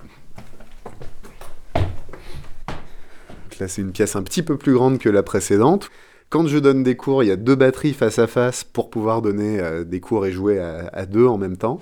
[3.61, 5.91] Là, c'est une pièce un petit peu plus grande que la précédente.
[6.31, 9.23] Quand je donne des cours, il y a deux batteries face à face pour pouvoir
[9.23, 11.81] donner euh, des cours et jouer à, deux en même temps.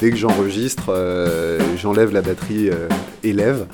[0.00, 2.70] Dès que j'enregistre, euh, j'enlève la batterie
[3.22, 3.66] élève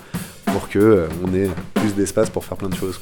[0.52, 3.00] pour euh, on ait plus d'espace pour faire plein de choses.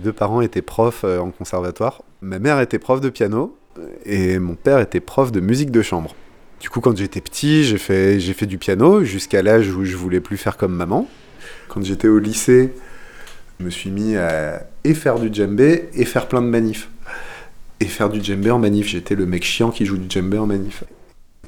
[0.00, 2.02] Mes deux parents étaient profs euh, en conservatoire.
[2.22, 3.54] Ma mère était prof de piano
[4.06, 6.14] et mon père était prof de musique de chambre.
[6.58, 9.94] Du coup, quand j'étais petit, j'ai fait, j'ai fait du piano jusqu'à l'âge où je
[9.98, 11.06] voulais plus faire comme maman.
[11.68, 12.72] Quand j'étais au lycée,
[13.58, 16.88] je me suis mis à et faire du djembé et faire plein de manifs.
[17.80, 20.46] Et faire du djembé en manif, j'étais le mec chiant qui joue du djembé en
[20.46, 20.82] manif.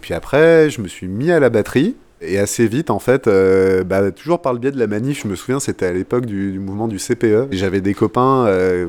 [0.03, 1.97] Puis après, je me suis mis à la batterie.
[2.25, 5.29] Et assez vite, en fait, euh, bah, toujours par le biais de la manif, je
[5.29, 7.49] me souviens, c'était à l'époque du, mouvement du CPE.
[7.51, 8.87] J'avais des copains euh,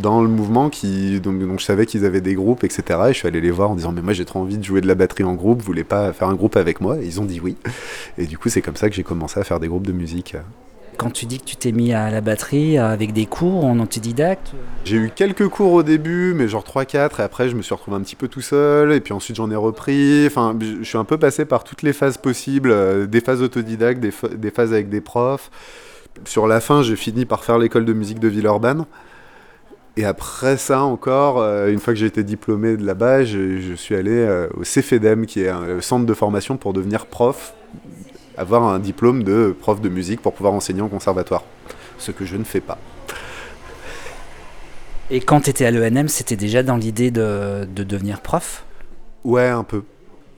[0.00, 2.82] dans le mouvement qui, donc je savais qu'ils avaient des groupes, etc.
[3.08, 4.80] Et je suis allé les voir en disant, mais moi j'ai trop envie de jouer
[4.80, 6.98] de la batterie en groupe, vous voulez pas faire un groupe avec moi?
[6.98, 7.56] Et ils ont dit oui.
[8.16, 10.36] Et du coup, c'est comme ça que j'ai commencé à faire des groupes de musique.
[10.96, 14.52] Quand tu dis que tu t'es mis à la batterie avec des cours en autodidacte
[14.84, 17.98] J'ai eu quelques cours au début, mais genre 3-4, et après je me suis retrouvé
[17.98, 20.26] un petit peu tout seul, et puis ensuite j'en ai repris.
[20.26, 24.00] Enfin, je suis un peu passé par toutes les phases possibles, euh, des phases autodidactes,
[24.00, 25.50] des, phases avec des profs.
[26.24, 28.86] Sur la fin, j'ai fini par faire l'école de musique de Villeurbanne.
[29.98, 33.74] Et après ça encore, euh, une fois que j'ai été diplômé de là-bas, je, je,
[33.74, 37.54] suis allé euh, au CFEDEM, qui est un centre de formation pour devenir prof
[38.36, 41.44] avoir un diplôme de prof de musique pour pouvoir enseigner en conservatoire,
[41.98, 42.78] ce que je ne fais pas.
[45.10, 48.64] Et quand tu étais à l'ENM, c'était déjà dans l'idée de, de, devenir prof?
[49.24, 49.82] Ouais, un peu.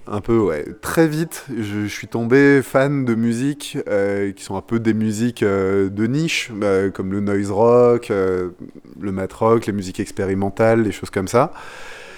[0.07, 0.65] Un peu, ouais.
[0.81, 4.95] Très vite, je, je suis tombé fan de musique euh, qui sont un peu des
[4.95, 10.83] musiques euh, de niche, euh, comme le noise rock, le mat rock, les musiques expérimentales,
[10.83, 11.53] les choses comme ça.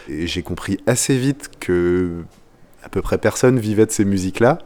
[0.08, 2.10] Et j'ai compris assez vite que
[2.82, 4.58] à peu près personne vivait de ces musiques-là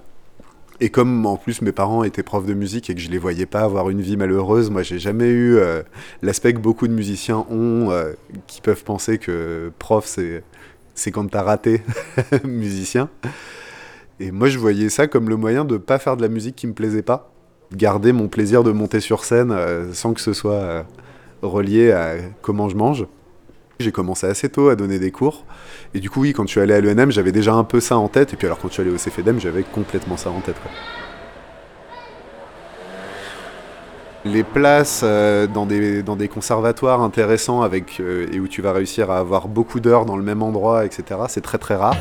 [0.81, 3.47] et comme en plus mes parents étaient profs de musique et que je les voyais
[3.47, 5.83] pas avoir une vie malheureuse, moi j'ai jamais eu euh,
[6.23, 8.13] l'aspect que beaucoup de musiciens ont, euh,
[8.47, 10.43] qui peuvent penser que prof c'est
[10.95, 11.83] c'est quand t'as raté
[12.45, 13.09] musicien.
[14.21, 16.67] Et moi je voyais ça comme le moyen de pas faire de la musique qui
[16.67, 17.33] me plaisait pas,
[17.73, 20.87] garder mon plaisir de monter sur scène euh, sans que ce soit
[21.43, 23.07] relié à comment je mange.
[23.81, 25.45] J'ai commencé assez tôt à donner des cours.
[25.95, 27.97] Et du coup, oui, quand je suis allé à l'ENM, j'avais déjà un peu ça
[27.97, 28.33] en tête.
[28.33, 30.57] Et puis alors, quand je suis allé au CFEDEM, j'avais complètement ça en tête.
[30.63, 30.71] Quoi.
[34.25, 38.73] Les places euh, dans, des, dans des conservatoires intéressants avec, euh, et où tu vas
[38.73, 41.97] réussir à avoir beaucoup d'heures dans le même endroit, etc., c'est très très rare.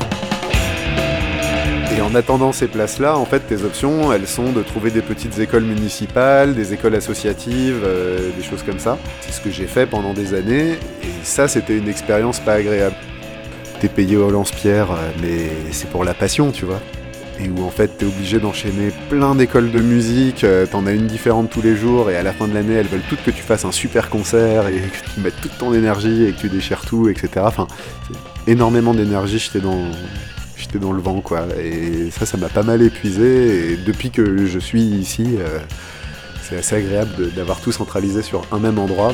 [1.96, 5.38] Et en attendant ces places-là, en fait, tes options, elles sont de trouver des petites
[5.38, 8.98] écoles municipales, des écoles associatives, euh, des choses comme ça.
[9.20, 12.96] C'est ce que j'ai fait pendant des années, et ça, c'était une expérience pas agréable.
[13.80, 14.88] T'es payé au lance-pierre,
[15.22, 16.80] mais c'est pour la passion, tu vois.
[17.38, 21.06] Et où en fait, t'es obligé d'enchaîner plein d'écoles de musique, euh, t'en as une
[21.06, 23.42] différente tous les jours, et à la fin de l'année, elles veulent toutes que tu
[23.42, 26.84] fasses un super concert, et que tu mettes toute ton énergie, et que tu déchires
[26.84, 27.28] tout, etc.
[27.44, 27.68] Enfin,
[28.48, 29.78] énormément d'énergie, j'étais dans
[30.78, 31.46] dans le vent quoi.
[31.62, 33.72] Et ça ça m'a pas mal épuisé.
[33.72, 35.58] Et depuis que je suis ici euh,
[36.42, 39.12] c'est assez agréable d'avoir tout centralisé sur un même endroit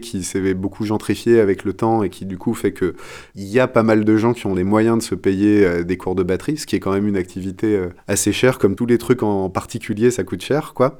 [0.00, 2.94] qui s'est beaucoup gentrifié avec le temps et qui du coup fait que
[3.34, 5.82] il y a pas mal de gens qui ont les moyens de se payer euh,
[5.84, 8.74] des cours de batterie, ce qui est quand même une activité euh, assez chère, comme
[8.74, 10.98] tous les trucs en particulier, ça coûte cher, quoi.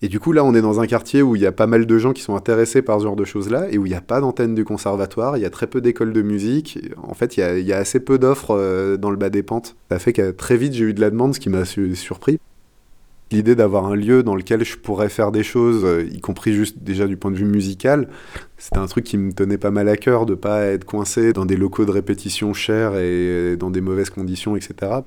[0.00, 1.84] Et du coup, là, on est dans un quartier où il y a pas mal
[1.84, 4.00] de gens qui sont intéressés par ce genre de choses-là et où il n'y a
[4.00, 6.78] pas d'antenne du conservatoire, il y a très peu d'écoles de musique.
[7.02, 9.42] En fait, il y a, y a assez peu d'offres euh, dans le bas des
[9.42, 9.74] pentes.
[9.90, 12.38] Ça fait que très vite, j'ai eu de la demande, ce qui m'a su- surpris.
[13.30, 16.78] L'idée d'avoir un lieu dans lequel je pourrais faire des choses, euh, y compris juste
[16.78, 18.08] déjà du point de vue musical,
[18.56, 21.44] c'était un truc qui me tenait pas mal à cœur de pas être coincé dans
[21.44, 25.02] des locaux de répétition chers et dans des mauvaises conditions, etc.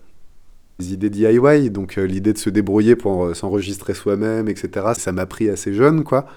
[0.79, 4.93] Les idées DIY, donc euh, l'idée de se débrouiller pour euh, s'enregistrer soi-même, etc.
[4.97, 6.27] Ça m'a pris assez jeune, quoi.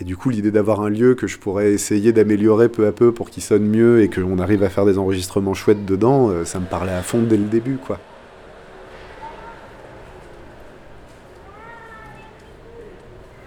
[0.00, 3.12] Et du coup, l'idée d'avoir un lieu que je pourrais essayer d'améliorer peu à peu
[3.12, 6.58] pour qu'il sonne mieux et qu'on arrive à faire des enregistrements chouettes dedans, euh, ça
[6.58, 8.00] me parlait à fond dès le début, quoi.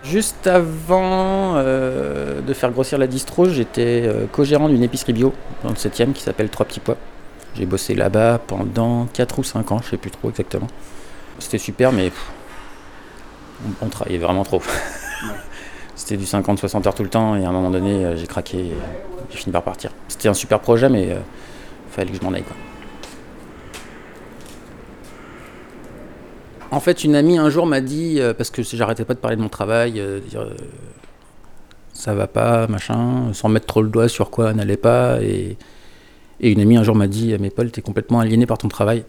[0.04, 5.34] Juste avant euh, de faire grossir la distro, j'étais euh, co-gérant d'une épicerie bio
[5.64, 6.98] dans le 7ème qui s'appelle Trois Petits Pois.
[7.56, 10.68] J'ai bossé là-bas pendant 4 ou 5 ans, je sais plus trop exactement.
[11.40, 12.32] C'était super, mais pff,
[13.66, 14.62] on, on travaillait vraiment trop.
[15.96, 18.58] C'était du 50-60 heures tout le temps et à un moment donné, euh, j'ai craqué
[18.58, 18.74] et
[19.30, 19.92] j'ai fini par partir.
[20.10, 22.44] C'était un super projet, mais il fallait que je m'en aille.
[22.44, 22.58] Quoi.
[26.74, 29.38] En fait, une amie un jour m'a dit, euh, parce que j'arrêtais pas de parler
[29.38, 30.56] de mon travail, euh, dire euh,
[31.94, 35.22] ça va pas, machin, sans mettre trop le doigt sur quoi n'allait pas.
[35.22, 35.56] Et,
[36.40, 39.06] une amie un jour m'a dit, mais Paul, t'es complètement aliéné par ton travail.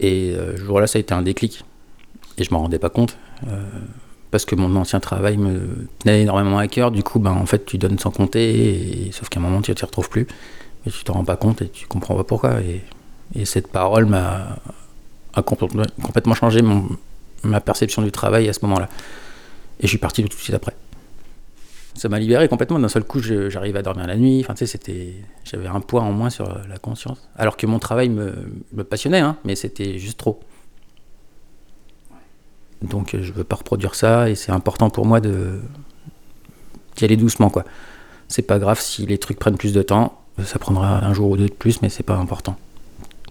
[0.00, 1.64] Et ce jour-là, ça a été un déclic.
[2.36, 3.16] Et je m'en rendais pas compte.
[4.30, 6.90] parce que mon ancien travail me tenait énormément à cœur.
[6.90, 9.76] Du coup, ben, en fait, tu donnes sans compter, sauf qu'à un moment, tu ne
[9.76, 10.26] t'y retrouves plus.
[10.84, 12.56] Et tu te rends pas compte et tu comprends pas pourquoi.
[13.34, 14.58] Et cette parole m'a
[15.36, 16.88] a complètement changé mon,
[17.42, 18.88] ma perception du travail à ce moment-là.
[19.80, 20.74] Et je suis parti tout de suite après.
[21.94, 22.78] Ça m'a libéré complètement.
[22.78, 24.40] D'un seul coup, j'arrivais à dormir la nuit.
[24.40, 25.14] Enfin, tu sais, c'était,
[25.44, 27.28] j'avais un poids en moins sur la conscience.
[27.36, 28.34] Alors que mon travail me,
[28.72, 30.40] me passionnait, hein, mais c'était juste trop.
[32.82, 35.60] Donc, euh, je veux pas reproduire ça et c'est important pour moi de
[36.96, 37.64] d'y aller doucement, quoi.
[38.28, 40.20] C'est pas grave si les trucs prennent plus de temps.
[40.44, 42.56] Ça prendra un jour ou deux de plus, mais c'est pas important.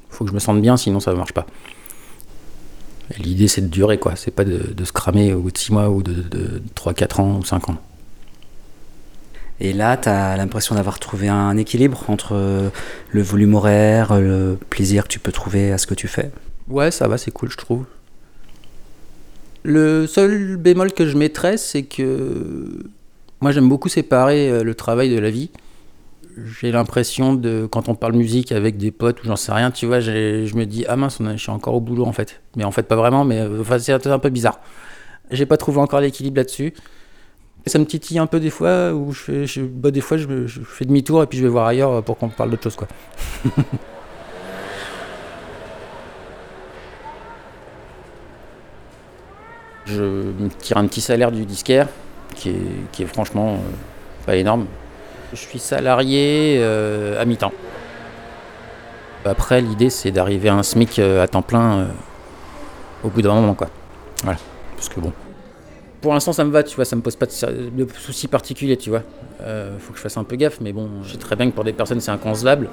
[0.10, 1.45] Faut que je me sente bien, sinon ça ne marche pas.
[3.18, 4.16] L'idée, c'est de durer, quoi.
[4.16, 7.22] C'est pas de, de se cramer au bout de 6 mois ou de, de 3-4
[7.22, 7.78] ans ou 5 ans.
[9.60, 12.70] Et là, tu as l'impression d'avoir trouvé un équilibre entre euh,
[13.12, 16.32] le volume horaire, le plaisir que tu peux trouver à ce que tu fais?
[16.68, 17.86] Ouais, ça va, c'est cool, je trouve.
[19.64, 22.84] Le seul bémol que je mettrais, c'est que
[23.39, 25.51] moi, j'aime beaucoup séparer euh, le travail de la vie.
[26.43, 29.86] J'ai l'impression de, quand on parle musique avec des potes ou j'en sais rien, tu
[29.86, 32.41] vois, je me dis, ah mince, je suis encore au boulot en fait.
[32.57, 34.59] Mais en fait, pas vraiment, mais euh, enfin, c'est un peu bizarre.
[35.31, 36.73] J'ai pas trouvé encore l'équilibre là-dessus.
[37.65, 40.86] Ça me titille un peu des fois, où je fais, bah, des fois je, fais
[40.86, 42.88] demi-tour et puis je vais voir ailleurs pour qu'on parle d'autre chose, quoi.
[49.86, 51.88] Je me tire un petit salaire du disquaire,
[52.36, 53.57] qui est, qui est franchement euh,
[54.25, 54.65] pas énorme.
[55.36, 57.51] Je suis salarié euh, à mi-temps.
[59.25, 61.86] Après, l'idée, c'est d'arriver à un SMIC euh, à temps plein euh,
[63.03, 63.67] au bout d'un moment, quoi.
[64.23, 64.39] Voilà.
[64.77, 65.11] Parce que bon.
[65.99, 67.31] Pour l'instant, ça me va, tu vois, ça me pose pas de,
[67.99, 69.01] soucis particuliers, tu vois.
[69.79, 71.63] Faut que je fasse un peu gaffe, mais bon, je sais très bien que pour
[71.63, 72.69] des personnes, c'est inconcevable.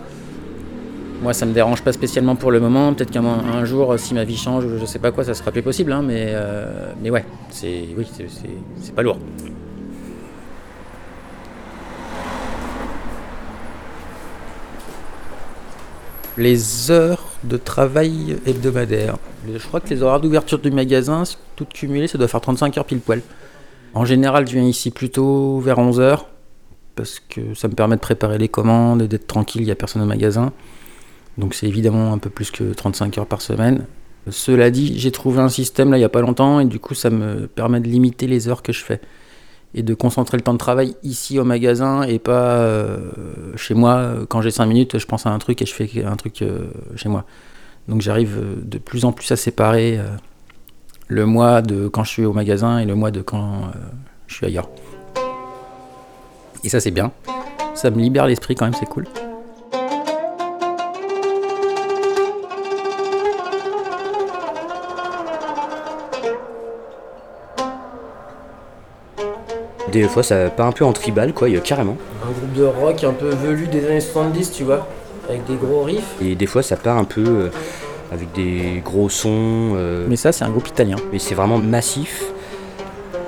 [1.23, 2.93] Moi, ça me dérange pas spécialement pour le moment.
[2.93, 5.63] Peut-être qu'un un jour, si ma vie change, je sais pas quoi, ça sera plus
[5.63, 5.91] possible.
[5.93, 6.35] hein, mais,
[7.03, 8.07] mais ouais, c'est oui,
[8.81, 9.19] c'est pas lourd.
[16.39, 19.19] Les heures de travail hebdomadaires.
[19.53, 21.25] Je crois que les horaires d'ouverture du magasin,
[21.57, 23.21] tout cumulé, ça doit faire 35 heures pile poil.
[23.95, 26.27] En général, je viens ici plutôt vers 11 heures
[26.95, 29.75] parce que ça me permet de préparer les commandes et d'être tranquille, il n'y a
[29.75, 30.53] personne au magasin.
[31.39, 33.87] Donc c'est évidemment un peu plus que 35 heures par semaine.
[34.31, 36.95] Cela dit, j'ai trouvé un système là il n'y a pas longtemps et du coup
[36.95, 39.01] ça me permet de limiter les heures que je fais
[39.75, 42.99] et de concentrer le temps de travail ici au magasin et pas euh,
[43.57, 44.15] chez moi.
[44.29, 46.67] Quand j'ai 5 minutes, je pense à un truc et je fais un truc euh,
[46.97, 47.25] chez moi.
[47.89, 49.99] Donc j'arrive euh, de plus en plus à séparer
[51.09, 53.71] le mois de quand je suis au magasin et le mois de quand
[54.27, 54.69] je suis ailleurs.
[56.65, 57.13] Et ça c'est bien.
[57.75, 59.07] Ça me libère l'esprit quand même, c'est cool.
[69.93, 71.97] Des fois, ça part un peu en tribal, quoi, il y a carrément.
[72.27, 74.87] Un groupe de rock un peu velu des années 70, tu vois,
[75.29, 76.15] avec des gros riffs.
[76.23, 77.49] Et des fois, ça part un peu euh,
[78.11, 79.75] avec des gros sons.
[79.77, 80.97] euh, Mais ça, c'est un groupe italien.
[81.13, 82.25] Mais c'est vraiment massif.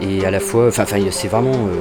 [0.01, 1.53] Et à la fois, enfin, c'est vraiment.
[1.53, 1.75] euh,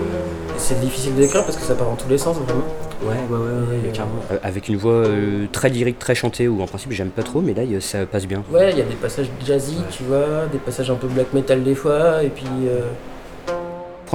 [0.58, 2.64] C'est difficile d'écrire parce que ça part dans tous les sens vraiment.
[3.04, 4.16] Ouais, ouais, ouais, ouais, carrément.
[4.32, 7.42] Euh, avec une voix euh, très lyrique, très chantée, où en principe j'aime pas trop,
[7.42, 8.44] mais là y- ça passe bien.
[8.52, 11.64] Ouais, il y a des passages jazzy, tu vois, des passages un peu black metal
[11.64, 12.46] des fois, et puis.
[12.68, 12.82] euh,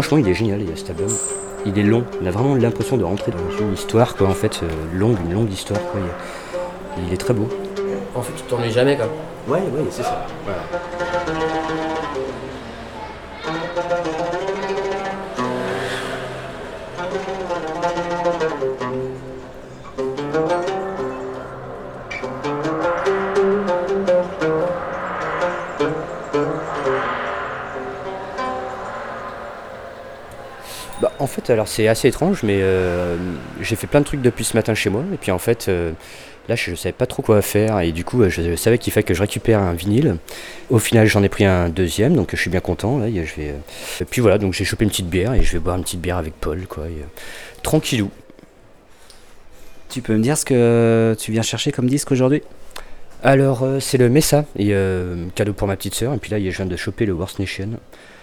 [0.00, 1.08] Franchement, il est génial, il y a cet album.
[1.66, 4.60] Il est long, on a vraiment l'impression de rentrer dans une histoire, quoi, en fait,
[4.62, 6.00] euh, longue, une longue histoire, quoi.
[7.04, 7.48] Il, est très beau.
[8.14, 9.06] En fait, tu t'ennuies jamais quoi.
[9.48, 10.24] Ouais, ouais, c'est ça.
[10.44, 10.62] Voilà.
[31.40, 33.16] Fait, alors c'est assez étrange, mais euh,
[33.60, 35.92] j'ai fait plein de trucs depuis ce matin chez moi, et puis en fait, euh,
[36.48, 38.92] là, je ne savais pas trop quoi faire, et du coup, euh, je savais qu'il
[38.92, 40.16] fallait que je récupère un vinyle.
[40.70, 42.98] Au final, j'en ai pris un deuxième, donc je suis bien content.
[42.98, 43.54] Là, et je vais,
[44.00, 46.00] et puis voilà, donc j'ai chopé une petite bière, et je vais boire une petite
[46.00, 46.86] bière avec Paul, quoi.
[46.86, 47.06] et, euh,
[47.62, 48.10] tranquillou.
[49.88, 52.42] Tu peux me dire ce que tu viens chercher comme disque aujourd'hui?
[53.22, 56.56] Alors, c'est le Mesa, et euh, cadeau pour ma petite sœur, et puis là, je
[56.56, 57.70] viens de choper le Worst Nation.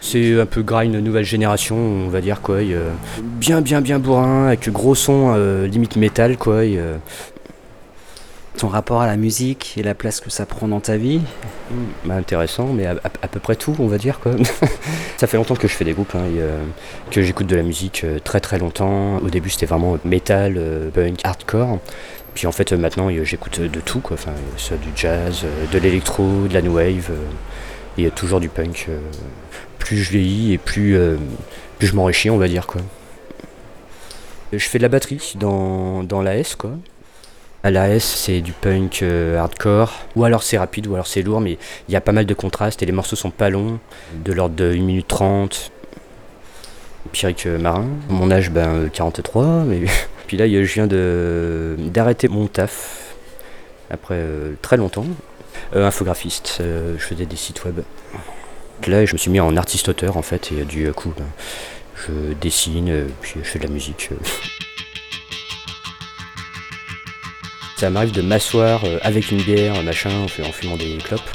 [0.02, 2.62] C'est un peu grind nouvelle génération, on va dire, quoi.
[2.62, 2.90] et, euh,
[3.22, 6.64] bien, bien, bien bourrin, avec gros son, euh, limite métal, quoi.
[6.66, 6.98] et, euh,
[8.58, 11.20] Ton rapport à la musique et la place que ça prend dans ta vie
[12.06, 14.32] bah, intéressant, mais à, à- à peu près tout, on va dire, quoi.
[15.18, 16.64] ça fait longtemps que je fais des groupes, hein, et, euh,
[17.12, 19.18] que j'écoute de la musique euh, très très longtemps.
[19.18, 21.80] Au début, c'était vraiment métal, euh, punk, hardcore.
[22.36, 24.16] Puis en fait, maintenant, j'écoute de tout, quoi.
[24.18, 24.34] Enfin,
[24.82, 27.10] du jazz, de l'électro, de la new wave,
[27.98, 28.86] euh, et euh, toujours du punk.
[28.90, 29.00] euh,
[29.80, 31.16] plus je vieillis et plus, euh,
[31.78, 32.82] plus je m'enrichis, on va dire, quoi.
[34.54, 36.72] Je fais de la batterie dans, dans l'AS, quoi.
[37.64, 41.42] À l'AS, c'est du punk euh, hardcore, ou alors c'est rapide, ou alors c'est lourd,
[41.42, 41.58] mais
[41.90, 43.80] il y a pas mal de contrastes et les morceaux sont pas longs,
[44.24, 45.72] de l'ordre de 1 minute 30.
[47.12, 49.82] Pierrick Marin, mon âge, ben euh, 43, mais
[50.28, 50.88] puis là, il y a- je viens
[51.92, 53.14] d'arrêter mon taf
[53.90, 54.24] après
[54.62, 55.06] très longtemps.
[55.76, 57.80] Euh, infographiste, euh, je faisais des sites web.
[58.88, 61.26] Là, je me suis mis en artiste-auteur en fait, et du coup, ben,
[61.96, 64.10] je dessine, euh, puis je fais de la musique.
[64.12, 64.16] euh.
[67.78, 71.30] Ça m'arrive de m'asseoir avec une bière, machin, en fu- en fumant des clopes,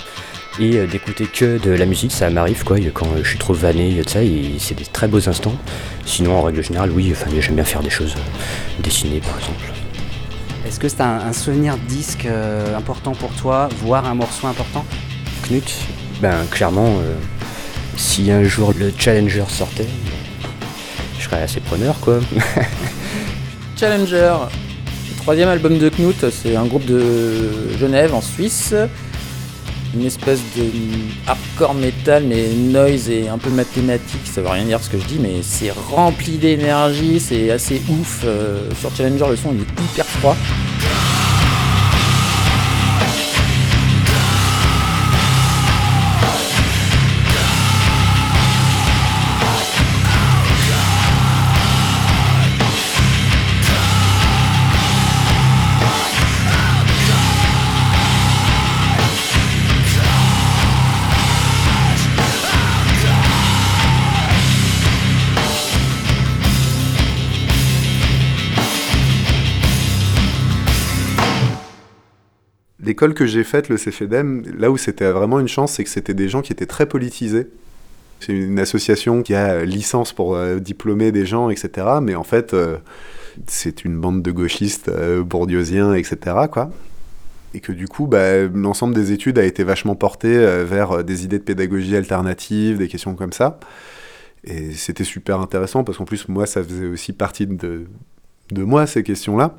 [0.59, 2.12] et d'écouter que de la musique.
[2.12, 5.55] Ça m'arrive quoi, quand je suis trop vanné, ça, et c'est des très beaux instants.
[6.07, 8.14] Sinon, en règle générale, oui, j'aime bien faire des choses,
[8.79, 9.64] dessiner par exemple.
[10.71, 14.87] Est-ce que c'est un, un souvenir disque euh, important pour toi, voire un morceau important?
[15.43, 15.68] Knut,
[16.23, 17.16] ben clairement, euh,
[17.97, 19.89] si un jour le Challenger sortait,
[21.18, 22.21] je serais assez preneur quoi.
[23.77, 24.33] Challenger,
[25.11, 28.73] le troisième album de Knut, c'est un groupe de Genève en Suisse.
[29.95, 30.64] Une espèce de
[31.26, 35.05] hardcore metal, mais noise et un peu mathématique, ça veut rien dire ce que je
[35.05, 38.22] dis, mais c'est rempli d'énergie, c'est assez ouf.
[38.24, 40.36] Euh, sur Challenger, le son il est hyper froid.
[73.09, 76.29] Que j'ai faite, le CFEDEM, là où c'était vraiment une chance, c'est que c'était des
[76.29, 77.49] gens qui étaient très politisés.
[78.21, 81.87] C'est une association qui a licence pour euh, diplômer des gens, etc.
[82.03, 82.77] Mais en fait, euh,
[83.47, 86.37] c'est une bande de gauchistes euh, bourdieusiens, etc.
[86.51, 86.71] Quoi.
[87.55, 91.03] Et que du coup, bah, l'ensemble des études a été vachement porté euh, vers euh,
[91.03, 93.59] des idées de pédagogie alternative, des questions comme ça.
[94.45, 97.87] Et c'était super intéressant parce qu'en plus, moi, ça faisait aussi partie de,
[98.51, 99.57] de moi, ces questions-là.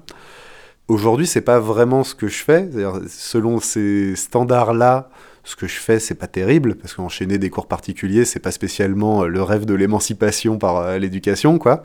[0.88, 2.70] Aujourd'hui, c'est pas vraiment ce que je fais.
[3.08, 5.10] Selon ces standards-là,
[5.44, 9.24] ce que je fais, c'est pas terrible parce qu'enchaîner des cours particuliers, c'est pas spécialement
[9.24, 11.84] euh, le rêve de l'émancipation par euh, l'éducation, quoi.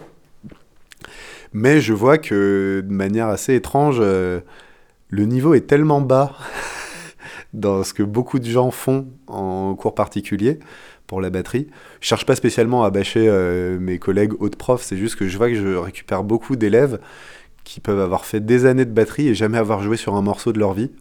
[1.53, 4.41] Mais je vois que de manière assez étrange, euh,
[5.09, 6.37] le niveau est tellement bas
[7.55, 10.59] dans ce que beaucoup de gens font en cours particuliers
[11.07, 11.69] pour la batterie.
[12.01, 13.31] Je cherche pas spécialement à bâcher
[13.79, 16.99] mes collègues autres profs, c'est juste que je vois que je récupère beaucoup d'élèves
[17.67, 20.53] qui peuvent avoir fait des années de batterie et jamais avoir joué sur un morceau
[20.53, 20.93] de leur vie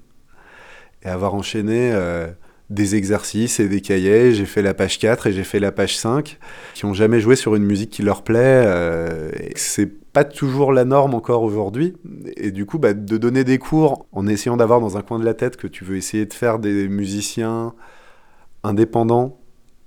[1.04, 2.28] et avoir enchaîné euh,
[2.72, 4.34] des exercices et des cahiers.
[4.34, 6.40] J'ai fait la page 4 et j'ai fait la page 5
[6.74, 8.64] qui ont jamais joué sur une musique qui leur plaît.
[8.66, 11.94] Euh, c'est pas toujours la norme encore aujourd'hui.
[12.36, 15.26] Et du coup, bah, de donner des cours en essayant d'avoir dans un coin de
[15.26, 17.76] la tête que tu veux essayer de faire des musiciens
[18.64, 19.38] indépendants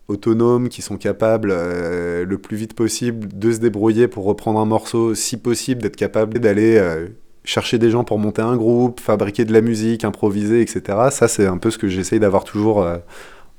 [0.09, 4.65] autonomes, qui sont capables euh, le plus vite possible de se débrouiller pour reprendre un
[4.65, 7.07] morceau, si possible d'être capable d'aller euh,
[7.45, 10.99] chercher des gens pour monter un groupe, fabriquer de la musique, improviser, etc.
[11.11, 12.99] Ça, c'est un peu ce que j'essaye d'avoir toujours euh,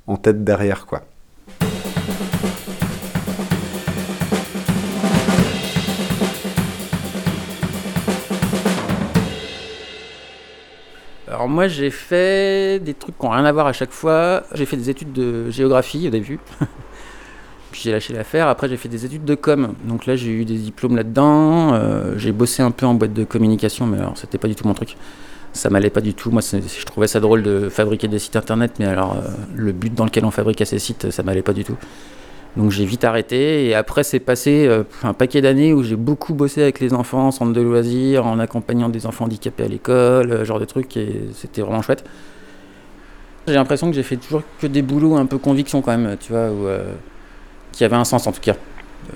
[0.07, 1.03] en tête derrière, quoi.
[11.39, 14.43] Alors moi j'ai fait des trucs qui n'ont rien à voir à chaque fois.
[14.53, 16.37] J'ai fait des études de géographie au début.
[17.71, 18.49] Puis j'ai lâché l'affaire.
[18.49, 19.73] Après j'ai fait des études de com.
[19.85, 21.75] Donc là j'ai eu des diplômes là-dedans.
[21.75, 24.67] Euh, j'ai bossé un peu en boîte de communication, mais alors c'était pas du tout
[24.67, 24.97] mon truc.
[25.53, 26.29] Ça m'allait pas du tout.
[26.29, 29.93] Moi je trouvais ça drôle de fabriquer des sites internet, mais alors euh, le but
[29.93, 31.77] dans lequel on fabriquait ces sites, ça m'allait pas du tout.
[32.57, 36.33] Donc j'ai vite arrêté et après c'est passé euh, un paquet d'années où j'ai beaucoup
[36.33, 40.31] bossé avec les enfants en centre de loisirs, en accompagnant des enfants handicapés à l'école,
[40.31, 42.03] euh, genre de trucs et c'était vraiment chouette.
[43.47, 46.31] J'ai l'impression que j'ai fait toujours que des boulots un peu conviction quand même, tu
[46.31, 46.93] vois, euh,
[47.71, 48.55] qui avaient un sens en tout cas.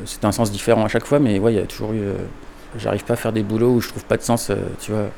[0.06, 2.02] C'était un sens différent à chaque fois, mais ouais, il y a toujours eu.
[2.80, 5.10] J'arrive pas à faire des boulots où je trouve pas de sens, tu vois.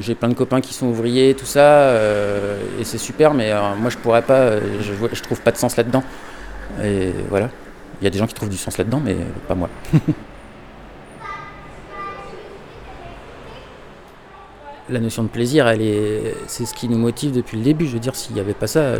[0.00, 3.74] J'ai plein de copains qui sont ouvriers, tout ça, euh, et c'est super, mais euh,
[3.76, 6.02] moi je pourrais pas, euh, je, trouve pas de sens là-dedans.
[6.82, 7.50] Et voilà.
[8.00, 9.16] Il y a des gens qui trouvent du sens là-dedans, mais
[9.48, 9.68] pas moi.
[14.88, 17.86] La notion de plaisir, est, c'est ce qui nous motive depuis le début.
[17.86, 18.92] Je veux dire, s'il n'y avait pas ça,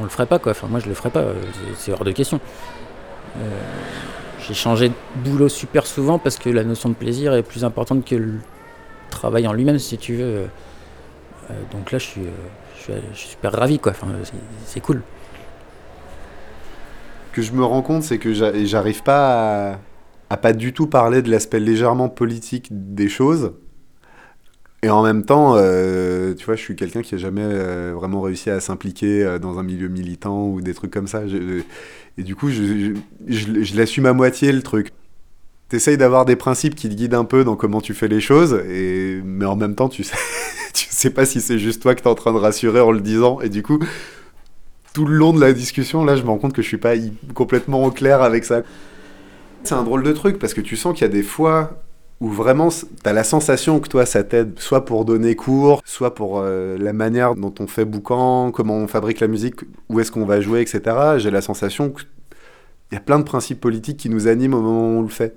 [0.00, 0.50] on le ferait pas, quoi.
[0.52, 1.24] Enfin, moi, je le ferais pas.
[1.76, 2.40] C'est, hors de question.
[4.40, 8.04] J'ai changé de boulot super souvent parce que la notion de plaisir est plus importante
[8.04, 8.40] que le
[9.14, 10.24] travail en lui-même, si tu veux.
[11.50, 13.92] Euh, donc là, je suis, euh, je suis, super ravi, quoi.
[13.92, 14.08] Enfin,
[14.66, 15.02] c'est, cool.
[17.32, 19.78] que je me rends compte, c'est que j'a- j'arrive pas
[20.30, 23.52] à, pas du tout parler de l'aspect légèrement politique des choses.
[24.82, 28.20] Et en même temps, euh, tu vois, je suis quelqu'un qui a jamais euh, vraiment
[28.20, 31.22] réussi à s'impliquer euh, dans un milieu militant ou des trucs comme ça.
[32.18, 34.92] Et du coup, je l'assume à moitié le truc.
[35.74, 38.62] T'essayes d'avoir des principes qui te guident un peu dans comment tu fais les choses,
[39.24, 40.04] mais en même temps, tu
[40.72, 43.40] sais, pas si c'est juste toi que t'es en train de rassurer en le disant.
[43.40, 43.80] Et du coup,
[44.92, 46.92] tout le long de la discussion, là, je me rends compte que je suis pas
[47.34, 48.62] complètement au clair avec ça.
[49.64, 51.80] C'est un drôle de truc parce que tu sens qu'il y a des fois
[52.20, 52.68] où vraiment
[53.02, 56.92] t'as la sensation que toi ça t'aide, soit pour donner cours, soit pour euh, la
[56.92, 59.56] manière dont on fait boucan, comment on fabrique la musique,
[59.88, 61.16] où est-ce qu'on va jouer, etc.
[61.16, 62.06] J'ai la sensation qu'il
[62.92, 65.34] y a plein de principes politiques qui nous animent au moment où on le fait.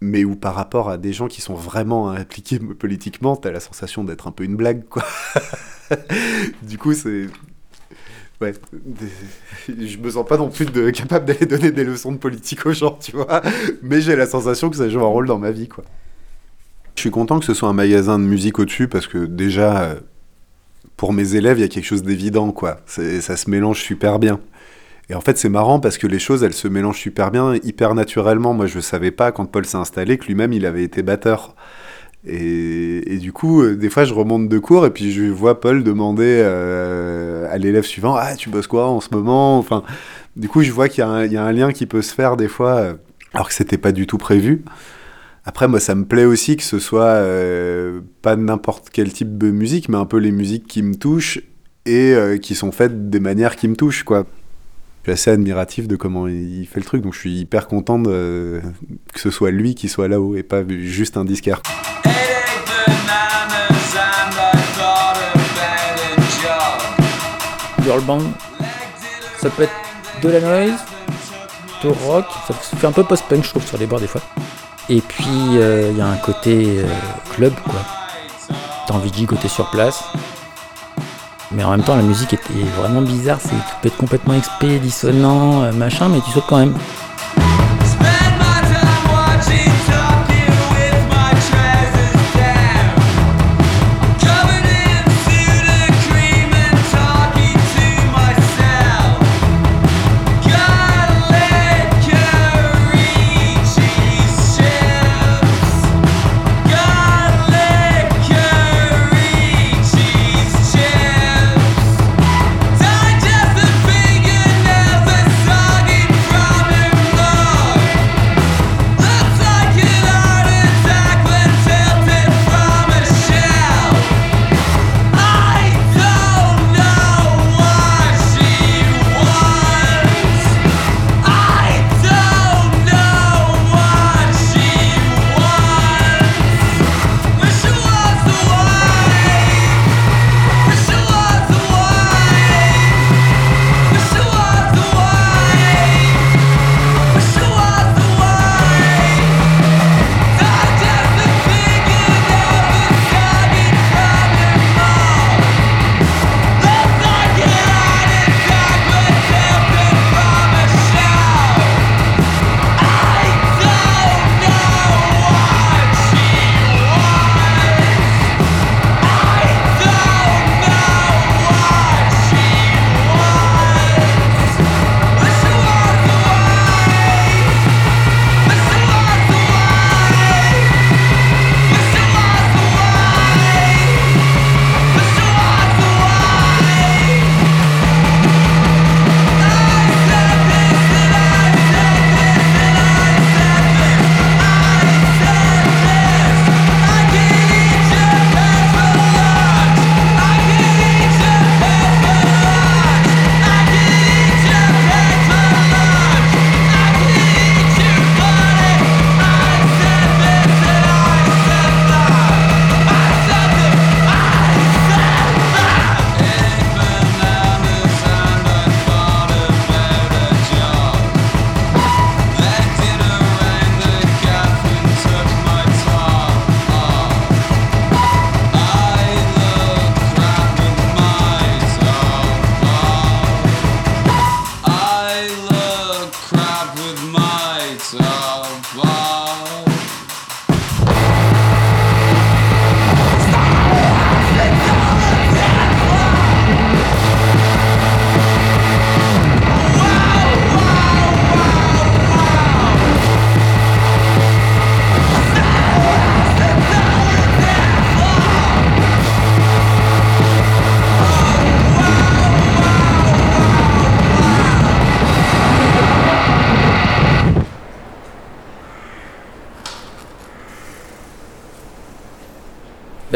[0.00, 4.04] Mais où par rapport à des gens qui sont vraiment impliqués politiquement, t'as la sensation
[4.04, 5.04] d'être un peu une blague, quoi.
[6.62, 7.26] du coup, c'est.
[8.42, 8.52] Ouais,
[9.66, 12.98] je me sens pas non plus capable d'aller donner des leçons de politique aux gens,
[13.00, 13.40] tu vois.
[13.82, 15.84] Mais j'ai la sensation que ça joue un rôle dans ma vie, quoi.
[16.96, 19.94] Je suis content que ce soit un magasin de musique au-dessus parce que déjà, euh,
[20.98, 22.80] pour mes élèves, il y a quelque chose d'évident, quoi.
[22.86, 24.40] Ça se mélange super bien.
[25.08, 27.94] Et en fait, c'est marrant parce que les choses, elles se mélangent super bien, hyper
[27.94, 28.54] naturellement.
[28.54, 31.54] Moi, je savais pas quand Paul s'est installé que lui-même, il avait été batteur.
[32.28, 35.84] Et, du coup, euh, des fois, je remonte de cours et puis je vois Paul
[35.84, 39.58] demander euh, à l'élève suivant Ah, tu bosses quoi en ce moment?
[39.58, 39.84] Enfin,
[40.34, 42.74] du coup, je vois qu'il y, a un- lien qui peut se faire des fois,
[42.76, 42.94] euh,
[43.32, 44.64] alors que c'était pas du tout prévu.
[45.44, 47.22] Après, moi, ça me plaît aussi que ce soit
[48.22, 51.40] pas n'importe quel type de musique, mais un peu les musiques qui me touchent
[51.86, 54.26] et qui sont faites des manières qui me touchent, quoi.
[55.06, 58.02] Je suis assez admiratif de comment il fait le truc, donc je suis hyper content
[58.02, 58.60] que
[59.14, 61.62] ce soit lui qui soit là-haut et pas juste un disquaire.
[67.84, 68.18] Girl band,
[69.38, 69.72] ça peut être
[70.22, 70.80] de la noise,
[71.84, 74.22] de rock, ça fait un peu post-punk je trouve sur les bords des fois.
[74.88, 76.84] Et puis euh, il y a un côté euh,
[77.32, 77.78] club quoi.
[78.88, 80.02] T'as envie de gigoter sur place.
[81.52, 84.78] Mais en même temps la musique est vraiment bizarre, c'est, tu peux être complètement expé,
[84.78, 86.74] dissonant, euh, machin, mais tu sautes quand même.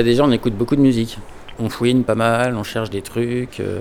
[0.03, 1.19] Déjà, on écoute beaucoup de musique.
[1.59, 3.61] On fouine pas mal, on cherche des trucs.
[3.61, 3.81] euh,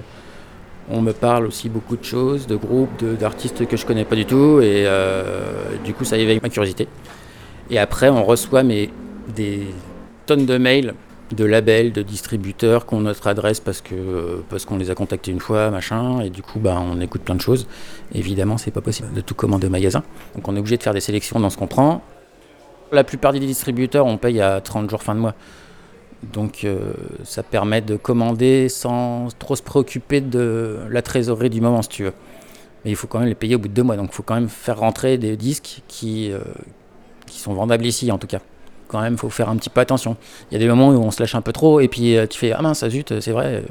[0.91, 4.25] on me parle aussi beaucoup de choses, de groupes, d'artistes que je connais pas du
[4.25, 4.59] tout.
[4.61, 5.43] Et euh,
[5.83, 6.87] du coup, ça éveille ma curiosité.
[7.69, 9.67] Et après, on reçoit des
[10.25, 10.95] tonnes de mails
[11.35, 15.39] de labels, de distributeurs qui ont notre adresse parce euh, qu'on les a contactés une
[15.39, 17.67] fois, machin, et du coup bah on écoute plein de choses.
[18.13, 20.03] Évidemment, c'est pas possible de tout commander au magasin.
[20.35, 22.01] Donc on est obligé de faire des sélections dans ce qu'on prend.
[22.91, 25.35] La plupart des distributeurs, on paye à 30 jours fin de mois.
[26.23, 26.93] Donc euh,
[27.23, 32.03] ça permet de commander sans trop se préoccuper de la trésorerie du moment si tu
[32.03, 32.13] veux.
[32.83, 34.23] Mais il faut quand même les payer au bout de deux mois, donc il faut
[34.23, 36.39] quand même faire rentrer des disques qui, euh,
[37.27, 38.39] sont vendables ici en tout cas
[38.87, 40.17] quand même, faut faire un petit peu attention.
[40.49, 42.25] Il y a des moments où on se lâche un peu trop et puis euh,
[42.25, 43.63] tu fais Ah mince, zut, c'est vrai.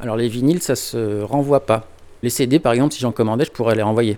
[0.00, 1.86] Alors les vinyles, ça se renvoie pas.
[2.22, 4.16] Les CD, par exemple, si j'en commandais, je pourrais les renvoyer.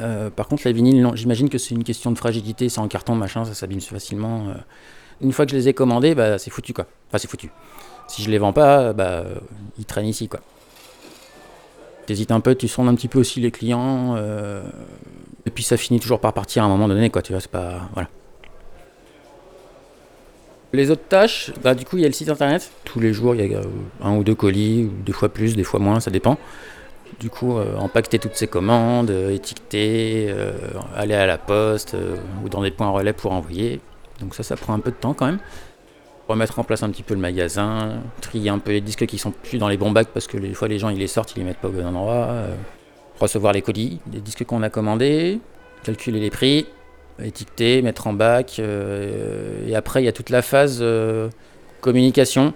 [0.00, 2.88] Euh, par contre, les vinyles, non, j'imagine que c'est une question de fragilité, c'est en
[2.88, 4.48] carton, machin, ça s'abîme facilement.
[4.48, 4.54] euh.
[5.22, 6.86] Une fois que je les ai commandés, bah, c'est foutu quoi.
[7.08, 7.50] Enfin, c'est foutu.
[8.08, 9.34] Si je les vends pas, bah, euh,
[9.78, 10.40] ils traînent ici quoi.
[12.04, 14.16] T'hésites un peu, tu sondes un petit peu aussi les clients.
[14.16, 17.20] et puis ça finit toujours par partir à un moment donné, quoi.
[17.22, 17.88] Tu vois, c'est pas.
[17.94, 18.08] Voilà.
[20.72, 22.70] Les autres tâches, bah, du coup, il y a le site internet.
[22.84, 23.60] Tous les jours, il y a
[24.02, 26.38] un ou deux colis, ou des fois plus, des fois moins, ça dépend.
[27.20, 30.52] Du coup, euh, empaqueter toutes ces commandes, euh, étiqueter, euh,
[30.94, 33.80] aller à la poste euh, ou dans des points relais pour envoyer.
[34.20, 35.38] Donc ça, ça prend un peu de temps quand même.
[36.28, 39.30] Remettre en place un petit peu le magasin, trier un peu les disques qui sont
[39.30, 41.38] plus dans les bons bacs parce que des fois les gens ils les sortent, ils
[41.38, 42.28] les mettent pas au bon endroit.
[43.20, 45.38] recevoir les colis, les disques qu'on a commandés,
[45.84, 46.66] calculer les prix,
[47.22, 48.58] étiqueter, mettre en bac.
[48.58, 50.84] et après, il y a toute la phase
[51.80, 52.52] communication.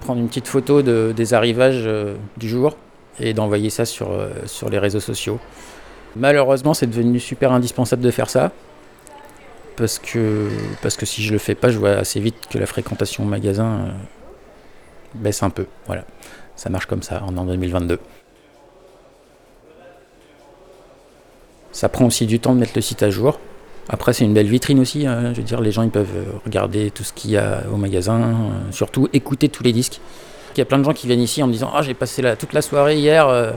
[0.00, 1.88] Prendre une petite photo de- des arrivages
[2.36, 2.76] du jour
[3.18, 5.38] et d'envoyer ça sur, euh, sur les réseaux sociaux.
[6.16, 8.52] Malheureusement, c'est devenu super indispensable de faire ça.
[9.76, 10.48] Parce que,
[10.82, 13.26] parce que si je le fais pas, je vois assez vite que la fréquentation au
[13.26, 13.90] magasin euh,
[15.14, 15.66] baisse un peu.
[15.86, 16.04] Voilà.
[16.56, 17.98] Ça marche comme ça, en 2022.
[21.72, 23.38] Ça prend aussi du temps de mettre le site à jour.
[23.88, 25.06] Après, c'est une belle vitrine aussi.
[25.06, 25.32] hein.
[25.32, 28.20] Je veux dire, les gens ils peuvent regarder tout ce qu'il y a au magasin,
[28.20, 30.00] euh, surtout écouter tous les disques.
[30.54, 32.22] Il y a plein de gens qui viennent ici en me disant Ah, j'ai passé
[32.22, 33.52] la- toute la soirée hier euh,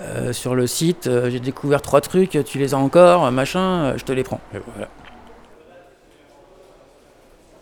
[0.00, 4.04] euh, sur le site, euh, j'ai découvert trois trucs, tu les as encore, machin, je
[4.04, 4.40] te les prends.
[4.52, 4.88] Voilà.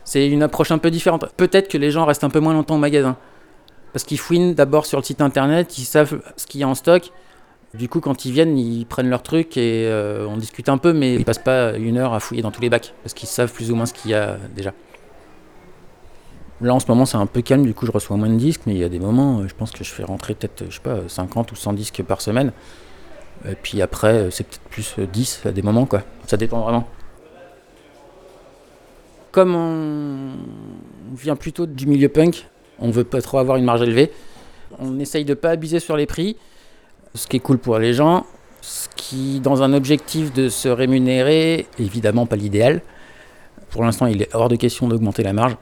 [0.05, 1.27] C'est une approche un peu différente.
[1.37, 3.17] Peut-être que les gens restent un peu moins longtemps au magasin.
[3.93, 6.75] Parce qu'ils fouinent d'abord sur le site internet, ils savent ce qu'il y a en
[6.75, 7.11] stock.
[7.75, 10.93] Du coup, quand ils viennent, ils prennent leur truc et euh, on discute un peu,
[10.93, 13.53] mais ils passent pas une heure à fouiller dans tous les bacs, parce qu'ils savent
[13.53, 14.73] plus ou moins ce qu'il y a déjà.
[16.63, 18.63] Là, en ce moment, c'est un peu calme, du coup, je reçois moins de disques,
[18.67, 20.77] mais il y a des moments, euh, je pense que je fais rentrer peut-être, je
[20.77, 22.53] sais pas, 50 ou 100 disques par semaine.
[23.47, 26.03] Et puis après, euh, c'est peut-être plus euh, 10 à des moments, quoi.
[26.27, 26.89] Ça dépend vraiment.
[29.33, 30.31] Comme on
[31.15, 32.49] vient plutôt du milieu punk,
[32.79, 34.11] on veut pas trop avoir une marge élevée.
[34.79, 36.37] On essaye de pas abuser sur les prix,
[37.15, 38.25] ce qui est cool pour les gens,
[38.63, 42.81] ce qui, dans un objectif de se rémunérer, évidemment pas l'idéal.
[43.69, 45.59] Pour l'instant, il est hors de question d'augmenter la marge.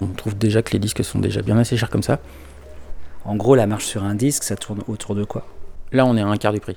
[0.00, 2.20] On trouve déjà que les disques sont déjà bien assez chers comme ça.
[3.24, 5.46] En gros, la marche sur un disque, ça tourne autour de quoi?
[5.92, 6.76] Là, on est à un quart du prix.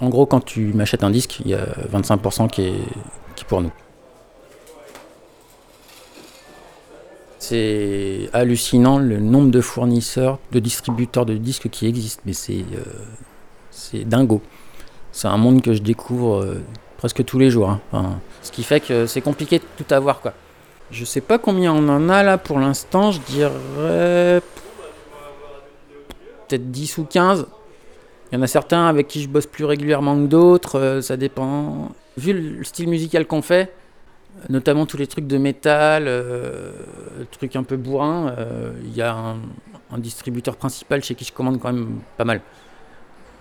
[0.00, 3.72] En gros, quand tu m'achètes un disque, il y a 25% qui est, pour nous.
[7.38, 12.64] C'est hallucinant le nombre de fournisseurs, de distributeurs de disques qui existent, mais c'est
[13.94, 14.40] euh, dingo.
[15.10, 16.62] C'est un monde que je découvre euh,
[16.98, 17.78] presque tous les jours.
[17.92, 18.20] hein.
[18.42, 20.20] Ce qui fait que c'est compliqué de tout avoir.
[20.20, 20.34] Quoi.
[20.92, 24.40] Je sais pas combien on en a là pour l'instant, je dirais
[26.52, 27.46] peut-être 10 ou 15.
[28.30, 31.16] Il y en a certains avec qui je bosse plus régulièrement que d'autres, euh, ça
[31.16, 31.90] dépend.
[32.18, 33.72] Vu le style musical qu'on fait,
[34.50, 36.72] notamment tous les trucs de métal, euh,
[37.30, 41.60] trucs un peu bourrins, euh, il y a un, distributeur principal chez qui je commande
[41.60, 42.40] quand même pas mal.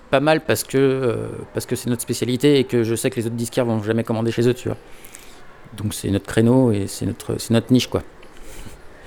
[0.09, 3.27] Pas mal parce que parce que c'est notre spécialité et que je sais que les
[3.27, 4.77] autres disquaires vont jamais commander chez eux, tu vois.
[5.77, 8.01] Donc c'est notre créneau et c'est notre c'est notre niche quoi.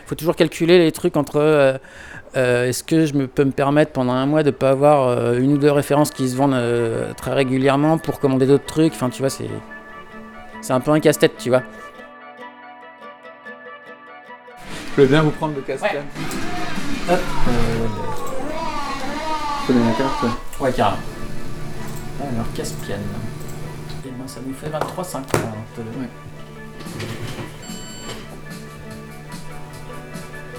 [0.05, 1.79] Il faut toujours calculer les trucs entre euh,
[2.37, 5.39] euh, est-ce que je me peux me permettre pendant un mois de pas avoir euh,
[5.39, 8.93] une ou deux références qui se vendent euh, très régulièrement pour commander d'autres trucs?
[8.93, 9.49] Enfin, tu vois, c'est
[10.61, 11.63] c'est un peu un casse-tête, tu vois.
[14.91, 15.85] Je voulais bien vous prendre le casque.
[15.85, 16.03] Ouais.
[17.11, 17.19] Hop.
[17.49, 17.87] Euh...
[19.63, 20.23] Je connais la carte.
[20.23, 20.29] ouais.
[20.61, 20.99] Ouais, carrément.
[22.21, 22.97] Alors, Caspian.
[24.07, 25.19] Et ben, ça nous fait 23,50.
[25.19, 26.09] Ouais.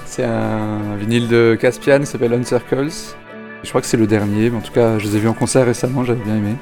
[0.05, 3.15] C'est un vinyle de Caspian, il s'appelle Uncircles.
[3.63, 5.33] Je crois que c'est le dernier, mais en tout cas, je les ai vus en
[5.33, 6.55] concert récemment, j'avais bien aimé.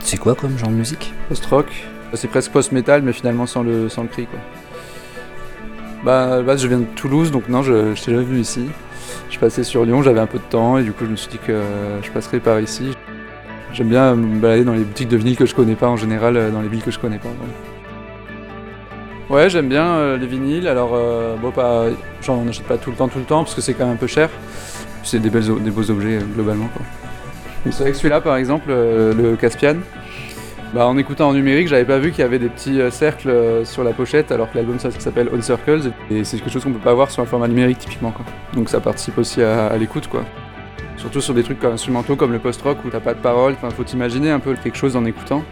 [0.00, 1.14] C'est quoi comme genre de musique?
[1.28, 1.66] Post-rock,
[2.12, 4.26] C'est presque post-metal, mais finalement sans le, sans le cri.
[4.26, 4.38] Quoi.
[6.04, 8.66] Bah, base, je viens de Toulouse, donc non, je, je t'ai jamais vu ici.
[9.30, 11.30] Je passais sur Lyon, j'avais un peu de temps, et du coup, je me suis
[11.30, 11.62] dit que
[12.02, 12.94] je passerais par ici.
[13.72, 16.36] J'aime bien me balader dans les boutiques de vinyle que je connais pas en général,
[16.36, 17.28] euh, dans les villes que je connais pas.
[17.28, 17.73] Ouais,
[19.48, 20.68] j'aime bien euh, les vinyles.
[20.68, 21.86] Alors, euh, bon, pas,
[22.22, 23.94] genre, on n'achète pas tout le temps, tout le temps, parce que c'est quand même
[23.94, 24.30] un peu cher.
[25.02, 26.68] C'est des, beaux objets globalement.
[26.68, 26.82] Quoi.
[27.70, 29.76] C'est vrai que celui-là, par exemple, le Caspian,
[30.72, 33.84] bah, en écoutant en numérique, j'avais pas vu qu'il y avait des petits cercles sur
[33.84, 36.94] la pochette, alors que l'album s'appelle On Circles, et c'est quelque chose qu'on peut pas
[36.94, 38.12] voir sur un format numérique typiquement.
[38.12, 38.24] Quoi.
[38.54, 40.08] Donc ça participe aussi à, à l'écoute.
[40.08, 40.24] quoi.
[40.96, 43.84] Surtout sur des trucs instrumentaux comme le post-rock où t'as pas de paroles, enfin, faut
[43.84, 45.42] t'imaginer un peu quelque chose en écoutant.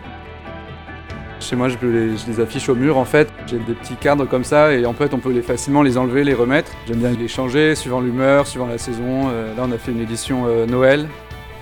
[1.43, 3.29] Chez moi, je les, affiche au mur en fait.
[3.49, 6.23] J'ai des petits cadres comme ça et en fait, on peut les facilement les enlever,
[6.23, 6.71] les remettre.
[6.87, 9.29] J'aime bien les changer suivant l'humeur, suivant la saison.
[9.29, 11.09] Euh, là, on a fait une édition euh, Noël.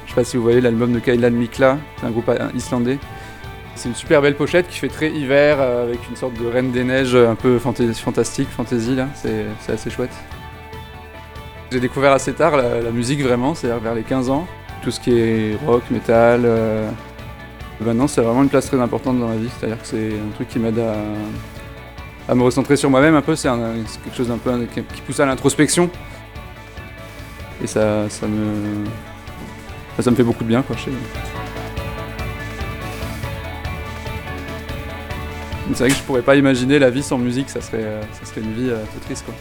[0.05, 2.99] Je sais pas si vous voyez l'album de Kailan Mikla, c'est un groupe islandais.
[3.75, 6.73] C'est une super belle pochette qui fait très hiver euh, avec une sorte de reine
[6.73, 9.09] des neiges un peu fantastique, fantasy là.
[9.15, 10.13] C'est assez chouette.
[11.73, 14.47] J'ai découvert assez tard la musique vraiment, c'est-à-dire vers les 15 ans.
[14.83, 16.45] Tout ce qui est rock, metal.
[17.81, 17.85] Euh...
[17.85, 20.49] Maintenant, c'est vraiment une place très importante dans ma vie, c'est-à-dire que c'est un truc
[20.49, 20.79] qui m'aide
[22.29, 23.35] à, me recentrer sur moi-même un peu.
[23.37, 25.91] C'est quelque chose peu qui, pousse à l'introspection.
[27.63, 28.85] Et ça, ça me,
[29.99, 30.77] ça me fait beaucoup de bien, quoi.
[30.77, 30.91] Je sais.
[35.73, 38.41] C'est vrai que je pourrais pas imaginer la vie sans musique, ça serait, ça serait
[38.41, 39.35] une vie un peu triste, quoi.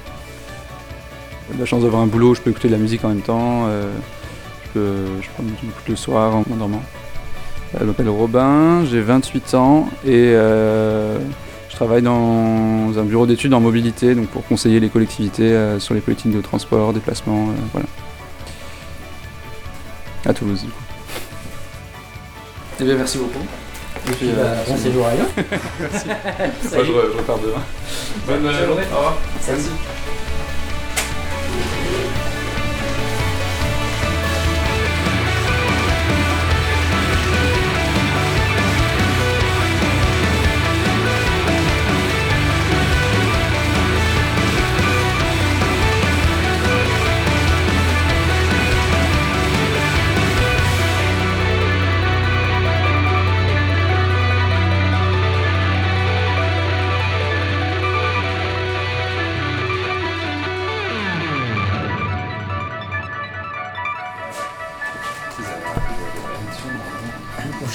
[1.58, 3.66] La chance d'avoir un boulot où je peux écouter de la musique en même temps.
[3.68, 3.92] Euh,
[4.66, 6.84] je, peux, je prends j'écoute le soir en dormant.
[7.78, 11.20] Je m'appelle Robin, j'ai 28 ans et euh,
[11.70, 15.94] je travaille dans un bureau d'études en mobilité donc pour conseiller les collectivités euh, sur
[15.94, 17.86] les politiques de transport, déplacement, euh, voilà.
[20.26, 20.84] À Toulouse du coup.
[22.82, 23.46] Eh bien merci beaucoup.
[24.08, 24.30] Et puis,
[24.68, 25.26] bon séjour à Lyon.
[25.80, 26.08] merci.
[26.76, 27.62] Moi je, je, repars demain.
[28.26, 28.84] Bonne journée.
[28.92, 29.18] Au revoir.
[29.48, 29.70] Merci.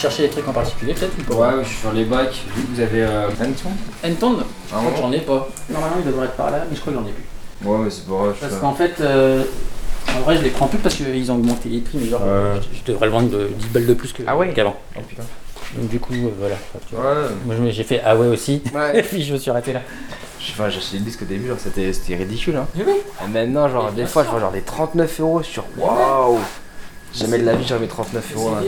[0.04, 2.42] Vous cherchez des trucs en particulier peut-être ou pas Ouais, je suis sur les bacs.
[2.54, 3.70] Vu que vous avez euh, Anton
[4.02, 5.48] Ah Je crois que bon j'en ai pas.
[5.70, 7.66] Normalement il devrait être par là, mais je crois que j'en ai plus.
[7.68, 8.36] Ouais, mais c'est pas grave.
[8.38, 9.42] Parce qu'en fait, euh,
[10.14, 12.60] en vrai je les prends plus parce qu'ils ont augmenté les prix, mais genre Ouais.
[12.72, 14.76] je, je devrais le vendre de 10 balles de plus que- Ah ouais qu'avant.
[14.94, 15.22] Oh putain.
[15.78, 16.56] Donc du coup, euh, voilà.
[16.86, 17.04] tu vois.
[17.04, 17.28] Ouais.
[17.46, 18.98] Moi je- j'ai fait ah ouais aussi, Ouais.
[18.98, 19.80] et puis je me suis arrêté là.
[20.50, 22.56] Enfin, j'ai acheté le disque au début, genre c'était c'était ridicule.
[22.56, 22.66] Hein.
[22.76, 22.92] Mais oui.
[23.24, 25.64] Et maintenant, genre, des fois, je vois genre des 39 euros sur.
[25.78, 26.38] Waouh
[27.16, 28.60] Jamais de la vie, j'aurais mis 39 euros à.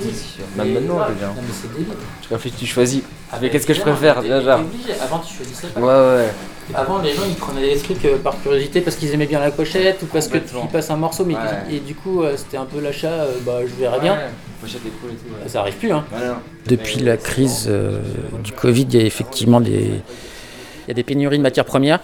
[0.62, 1.28] Même maintenant, je veux dire.
[1.28, 1.94] Non mais c'est débile.
[2.22, 3.02] Tu réfléchis, tu choisis.
[3.32, 4.60] Ah, Mais qu'est-ce que je préfère déjà.
[5.02, 5.80] Avant tu choisissais pas.
[5.80, 6.28] Ouais, ouais.
[6.74, 9.52] Avant les gens ils prenaient des trucs euh, par curiosité parce qu'ils aimaient bien la
[9.52, 10.38] pochette ou parce tu
[10.72, 11.40] passes un morceau mais Ouais.
[11.76, 14.14] et du coup euh, c'était un peu l'achat euh, bah je verrais bien.
[14.14, 14.68] Ouais,
[15.00, 15.26] cool et tout.
[15.42, 15.48] ouais.
[15.48, 16.04] Ça arrive plus hein.
[16.66, 18.00] Depuis Mais la crise euh,
[18.42, 22.00] du Covid, il y a effectivement des, il y a des pénuries de matières premières,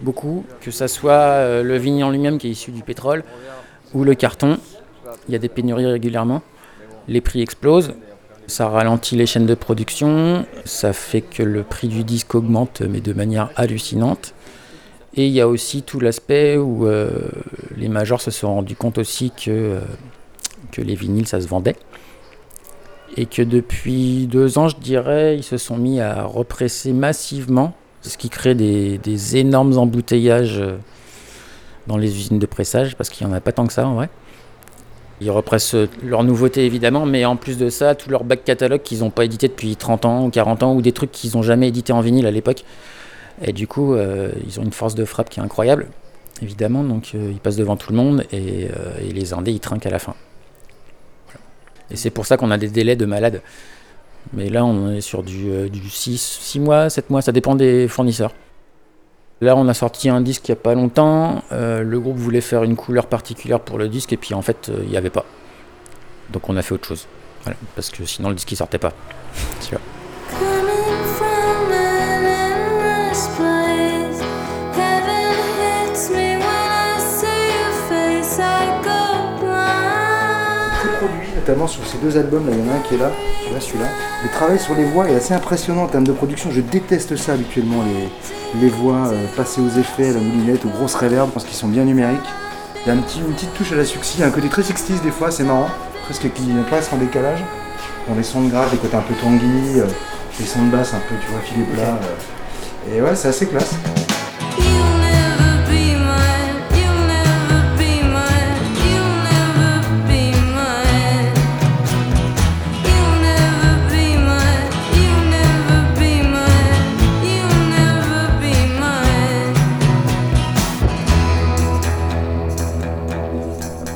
[0.00, 3.22] beaucoup, que ça soit le vinyle en lui-même qui est issu du pétrole
[3.92, 4.56] ou le carton.
[5.28, 6.42] Il y a des pénuries régulièrement.
[7.08, 7.94] Les prix explosent.
[8.46, 10.46] Ça ralentit les chaînes de production.
[10.64, 14.34] Ça fait que le prix du disque augmente, mais de manière hallucinante.
[15.16, 17.10] Et il y a aussi tout l'aspect où euh,
[17.76, 19.80] les majors se sont rendus compte aussi que, euh,
[20.72, 21.76] que les vinyles, ça se vendait
[23.16, 28.18] et que depuis deux ans, je dirais, ils se sont mis à represser massivement, ce
[28.18, 30.76] qui crée des, des énormes embouteillages euh,
[31.86, 33.94] dans les usines de pressage, parce qu'il n'y en a pas tant que ça en
[33.94, 34.10] vrai.
[35.20, 38.82] Ils repressent euh, leurs nouveautés évidemment, mais en plus de ça, tout leur back catalogue
[38.82, 41.42] qu'ils n'ont pas édité depuis 30 ans ou 40 ans, ou des trucs qu'ils n'ont
[41.42, 42.64] jamais édité en vinyle à l'époque.
[43.42, 45.88] Et du coup, euh, ils ont une force de frappe qui est incroyable,
[46.42, 48.68] évidemment, donc euh, ils passent devant tout le monde, et,
[49.12, 50.14] les indés, ils trinquent à la fin.
[51.90, 53.42] Et c'est pour ça qu'on a des délais de malade.
[54.32, 57.86] Mais là, on est sur du, du 6, 6 mois, 7 mois, ça dépend des
[57.88, 58.32] fournisseurs.
[59.42, 61.42] Là, on a sorti un disque il n'y a pas longtemps.
[61.52, 64.68] euh, le groupe voulait faire une couleur particulière pour le disque, et puis en fait,
[64.68, 65.26] euh, il n'y avait pas.
[66.30, 67.06] Donc on a fait autre chose.
[67.42, 68.92] Voilà, parce que sinon, le disque il sortait pas.
[81.46, 83.10] notamment sur ces deux albums, là, il y en a un qui est là,
[83.44, 83.86] tu vois celui-là.
[84.24, 86.50] Le travail sur les voix est assez impressionnant en termes de production.
[86.50, 87.84] Je déteste ça habituellement,
[88.60, 91.68] les, voix euh, passées aux effets, à la moulinette, aux grosses réverbes, parce qu'ils sont
[91.68, 92.18] bien numériques.
[92.84, 95.02] Il y a un petit, une petite touche à la succès, un côté très 60
[95.02, 95.68] des fois, c'est marrant,
[96.04, 97.44] presque qui passe en décalage.
[98.08, 99.86] Dans les sons de grave, les côtés un peu tanguy, euh,
[100.40, 102.00] les sons de basse un peu, tu vois, filet plat.
[102.92, 102.96] euh.
[102.96, 103.74] et ouais, c'est assez classe.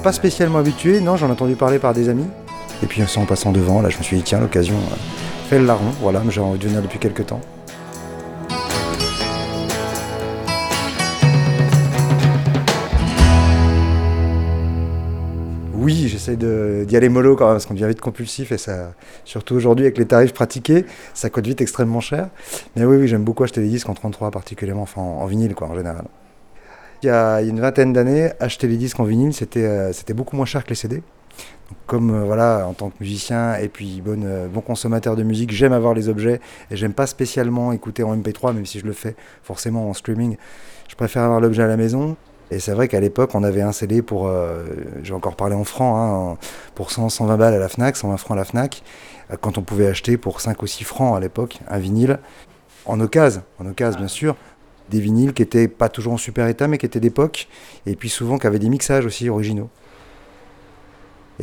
[0.03, 2.27] Pas spécialement habitué, non, j'en ai entendu parler par des amis.
[2.83, 4.97] Et puis en passant devant, là, je me suis dit, tiens, l'occasion, euh,
[5.51, 7.43] fais le larron, voilà, j'ai envie de venir depuis quelques temps.
[15.75, 18.95] Oui, j'essaie d'y aller mollo quand même, parce qu'on devient vite compulsif, et ça,
[19.27, 22.31] surtout aujourd'hui avec les tarifs pratiqués, ça coûte vite extrêmement cher.
[22.75, 25.69] Mais oui, oui, j'aime beaucoup acheter des disques en 33 particulièrement, en, en vinyle quoi,
[25.69, 26.05] en général.
[27.03, 30.37] Il y a, une vingtaine d'années, acheter les disques en vinyle, c'était euh, c'était beaucoup
[30.37, 31.03] moins cher que les CD.
[31.71, 35.23] Donc, comme euh, voilà, en tant que musicien et puis bon, euh, bon consommateur de
[35.23, 36.41] musique, j'aime avoir les objets
[36.71, 40.37] et j'aime pas spécialement écouter en MP3, même si je le fais forcément en streaming.
[40.89, 42.17] Je préfère avoir l'objet à la maison.
[42.53, 44.65] Et c'est vrai qu'à l'époque, on avait un CD pour, euh,
[45.05, 48.37] j'ai encore parlé en francs, hein, pour 100, 120 balles à la Fnac, 120 francs
[48.37, 48.83] à la Fnac,
[49.41, 52.19] quand on pouvait acheter pour 5 ou 6 francs à l'époque un vinyle,
[52.87, 54.35] en occasion, en occasion bien sûr,
[54.91, 57.49] des vinyles qui étaient pas toujours en super état, mais qui étaient d'époque,
[57.87, 59.71] et puis souvent qui avaient des mixages aussi originaux.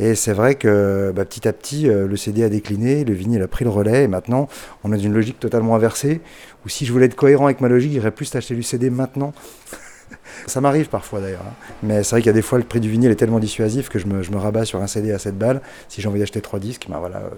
[0.00, 3.42] Et c'est vrai que bah, petit à petit, euh, le CD a décliné, le vinyle
[3.42, 4.48] a pris le relais, et maintenant,
[4.84, 6.20] on est dans une logique totalement inversée,
[6.64, 9.32] où si je voulais être cohérent avec ma logique, j'irais plus acheter du CD maintenant.
[10.46, 11.42] Ça m'arrive parfois d'ailleurs.
[11.44, 11.52] hein.
[11.82, 13.88] Mais c'est vrai qu'il y a des fois, le prix du vinyle est tellement dissuasif
[13.88, 15.60] que je me, rabats sur un CD à 7 balles.
[15.88, 17.18] Si j'ai envie d'acheter 3 disques, ben voilà.
[17.18, 17.30] euh.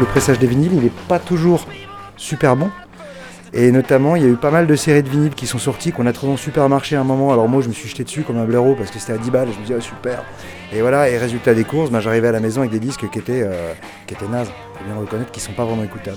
[0.00, 1.66] Le pressage des vinyles, il n'est pas toujours
[2.22, 2.70] super bon.
[3.54, 5.92] Et notamment, il y a eu pas mal de séries de vinyles qui sont sorties,
[5.92, 7.32] qu'on a trouvées en supermarché à un moment.
[7.32, 9.30] Alors moi, je me suis jeté dessus comme un blaireau parce que c'était à 10
[9.30, 9.48] balles.
[9.52, 10.24] Je me disais, ah, super.
[10.72, 13.18] Et voilà, et résultat des courses, ben, j'arrivais à la maison avec des disques qui
[13.18, 13.74] étaient, euh,
[14.06, 14.48] qui étaient nazes.
[14.78, 16.16] Faut bien reconnaître, qui sont pas vraiment écoutables.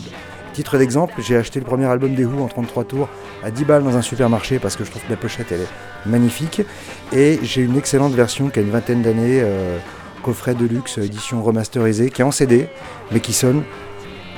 [0.54, 3.10] Titre d'exemple, j'ai acheté le premier album des Who en 33 tours
[3.44, 6.10] à 10 balles dans un supermarché parce que je trouve que la pochette elle est
[6.10, 6.62] magnifique.
[7.12, 9.78] Et j'ai une excellente version qui a une vingtaine d'années, euh,
[10.24, 12.70] coffret de luxe, édition remasterisée, qui est en CD,
[13.12, 13.64] mais qui sonne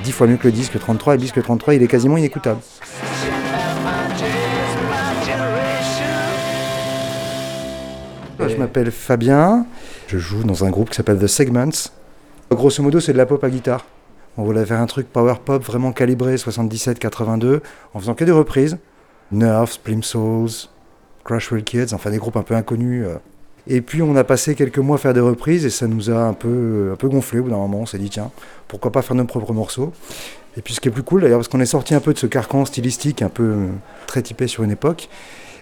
[0.03, 1.13] 10 fois mieux que le disque 33.
[1.13, 2.59] Et le disque 33, il est quasiment inécoutable.
[8.39, 9.65] Je m'appelle Fabien,
[10.07, 11.91] je joue dans un groupe qui s'appelle The Segments.
[12.49, 13.85] Grosso modo, c'est de la pop à guitare.
[14.37, 17.59] On voulait faire un truc power pop vraiment calibré 77-82
[17.93, 18.77] en faisant que des reprises.
[19.31, 20.69] Nerves, Plimsolls,
[21.25, 23.05] Crushwell Kids, enfin des groupes un peu inconnus.
[23.70, 26.15] Et puis on a passé quelques mois à faire des reprises et ça nous a
[26.18, 27.80] un peu, un peu gonflé au bout d'un moment.
[27.80, 28.32] On s'est dit tiens,
[28.68, 29.91] pourquoi pas faire nos propres morceaux
[30.55, 32.18] Et puis ce qui est plus cool d'ailleurs, parce qu'on est sorti un peu de
[32.18, 33.68] ce carcan stylistique un peu euh,
[34.05, 35.09] très typé sur une époque.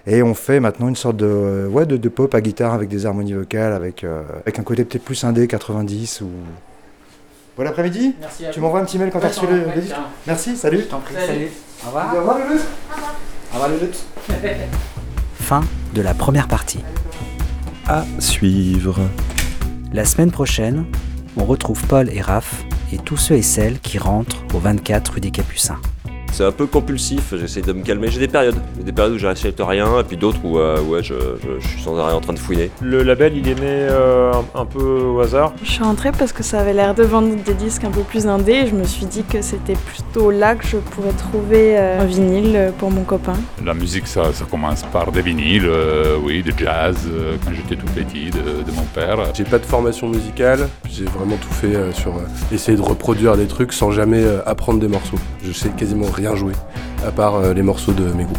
[0.07, 2.89] Et on fait maintenant une sorte de, euh, ouais, de, de pop à guitare avec
[2.89, 6.29] des harmonies vocales, avec, euh, avec un côté peut-être plus indé 90 ou...
[7.57, 9.73] Bon après-midi Merci à Tu m'envoies un petit mail quand Ouais, tu as reçu le,
[9.73, 9.95] le disque.
[10.27, 10.79] Merci, salut.
[10.81, 11.47] Je t'en prie, salut.
[11.83, 12.13] Au revoir.
[12.13, 12.37] Au revoir.
[12.37, 14.05] Au revoir, Lulus.
[15.39, 15.61] Fin
[15.93, 16.83] de la première partie.
[18.19, 18.99] Suivre.
[19.93, 20.85] La semaine prochaine,
[21.37, 25.21] on retrouve Paul et Raph et tous ceux et celles qui rentrent au 24 rue
[25.21, 25.79] des Capucins.
[26.35, 28.09] C'est un peu compulsif, j'essaie de me calmer.
[28.11, 28.57] J'ai des périodes.
[28.77, 31.65] J'ai des périodes où j'achète rien, et puis d'autres où euh, ouais, je, je- je
[31.65, 32.69] suis sans arrêt en train de fouiner.
[32.81, 35.53] Le label, il est né euh, un, un peu au hasard?
[35.63, 38.27] Je suis rentrée parce que ça avait l'air de vendre des disques un peu plus
[38.27, 42.01] indés et je me suis dit que c'était plutôt là que je pourrais trouver euh,
[42.01, 43.35] un vinyle pour mon copain.
[43.65, 47.77] La musique, ça, ça commence par des vinyles, euh, oui, de jazz, euh, quand j'étais
[47.81, 49.19] tout petit, de, de mon père.
[49.33, 52.19] J'ai pas de formation musicale, j'ai vraiment tout fait euh, sur euh,
[52.53, 55.15] essayer de reproduire des trucs sans jamais euh, apprendre des morceaux.
[55.41, 56.55] Je sais quasiment rien jouer,
[57.05, 58.37] à part euh, les morceaux de mes groupes.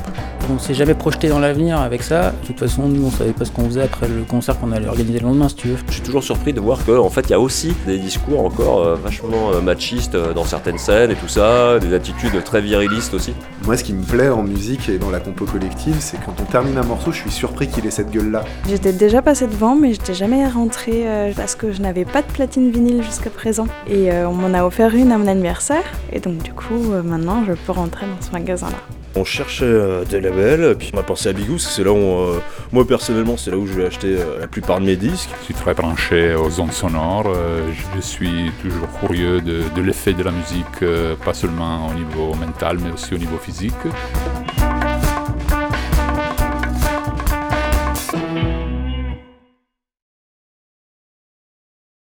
[0.49, 2.31] On s'est jamais projeté dans l'avenir avec ça.
[2.31, 4.87] De toute façon, nous, on savait pas ce qu'on faisait après le concert qu'on allait
[4.87, 5.77] organiser le lendemain, si tu veux.
[5.89, 8.85] Je suis toujours surpris de voir qu'en fait, il y a aussi des discours encore
[8.85, 13.13] euh, vachement euh, machistes euh, dans certaines scènes et tout ça, des attitudes très virilistes
[13.13, 13.35] aussi.
[13.65, 16.45] Moi, ce qui me plaît en musique et dans la compo collective, c'est quand on
[16.45, 18.45] termine un morceau, je suis surpris qu'il ait cette gueule-là.
[18.69, 22.29] J'étais déjà passée devant, mais j'étais jamais rentrée euh, parce que je n'avais pas de
[22.29, 23.67] platine vinyle jusqu'à présent.
[23.89, 25.83] Et euh, on m'en a offert une à mon anniversaire,
[26.13, 28.79] et donc du coup, euh, maintenant, je peux rentrer dans ce magasin-là.
[29.19, 31.93] On cherchait euh, des labels, puis on a pensé à Bigou, parce que c'est là
[31.93, 32.39] où, euh,
[32.71, 35.31] moi personnellement, c'est là où je vais acheter euh, la plupart de mes disques.
[35.41, 37.33] Je suis très branché aux ondes sonores.
[37.35, 41.95] euh, je suis toujours curieux de, de l'effet de la musique, euh, pas seulement au
[41.95, 43.73] niveau mental, mais aussi au niveau physique.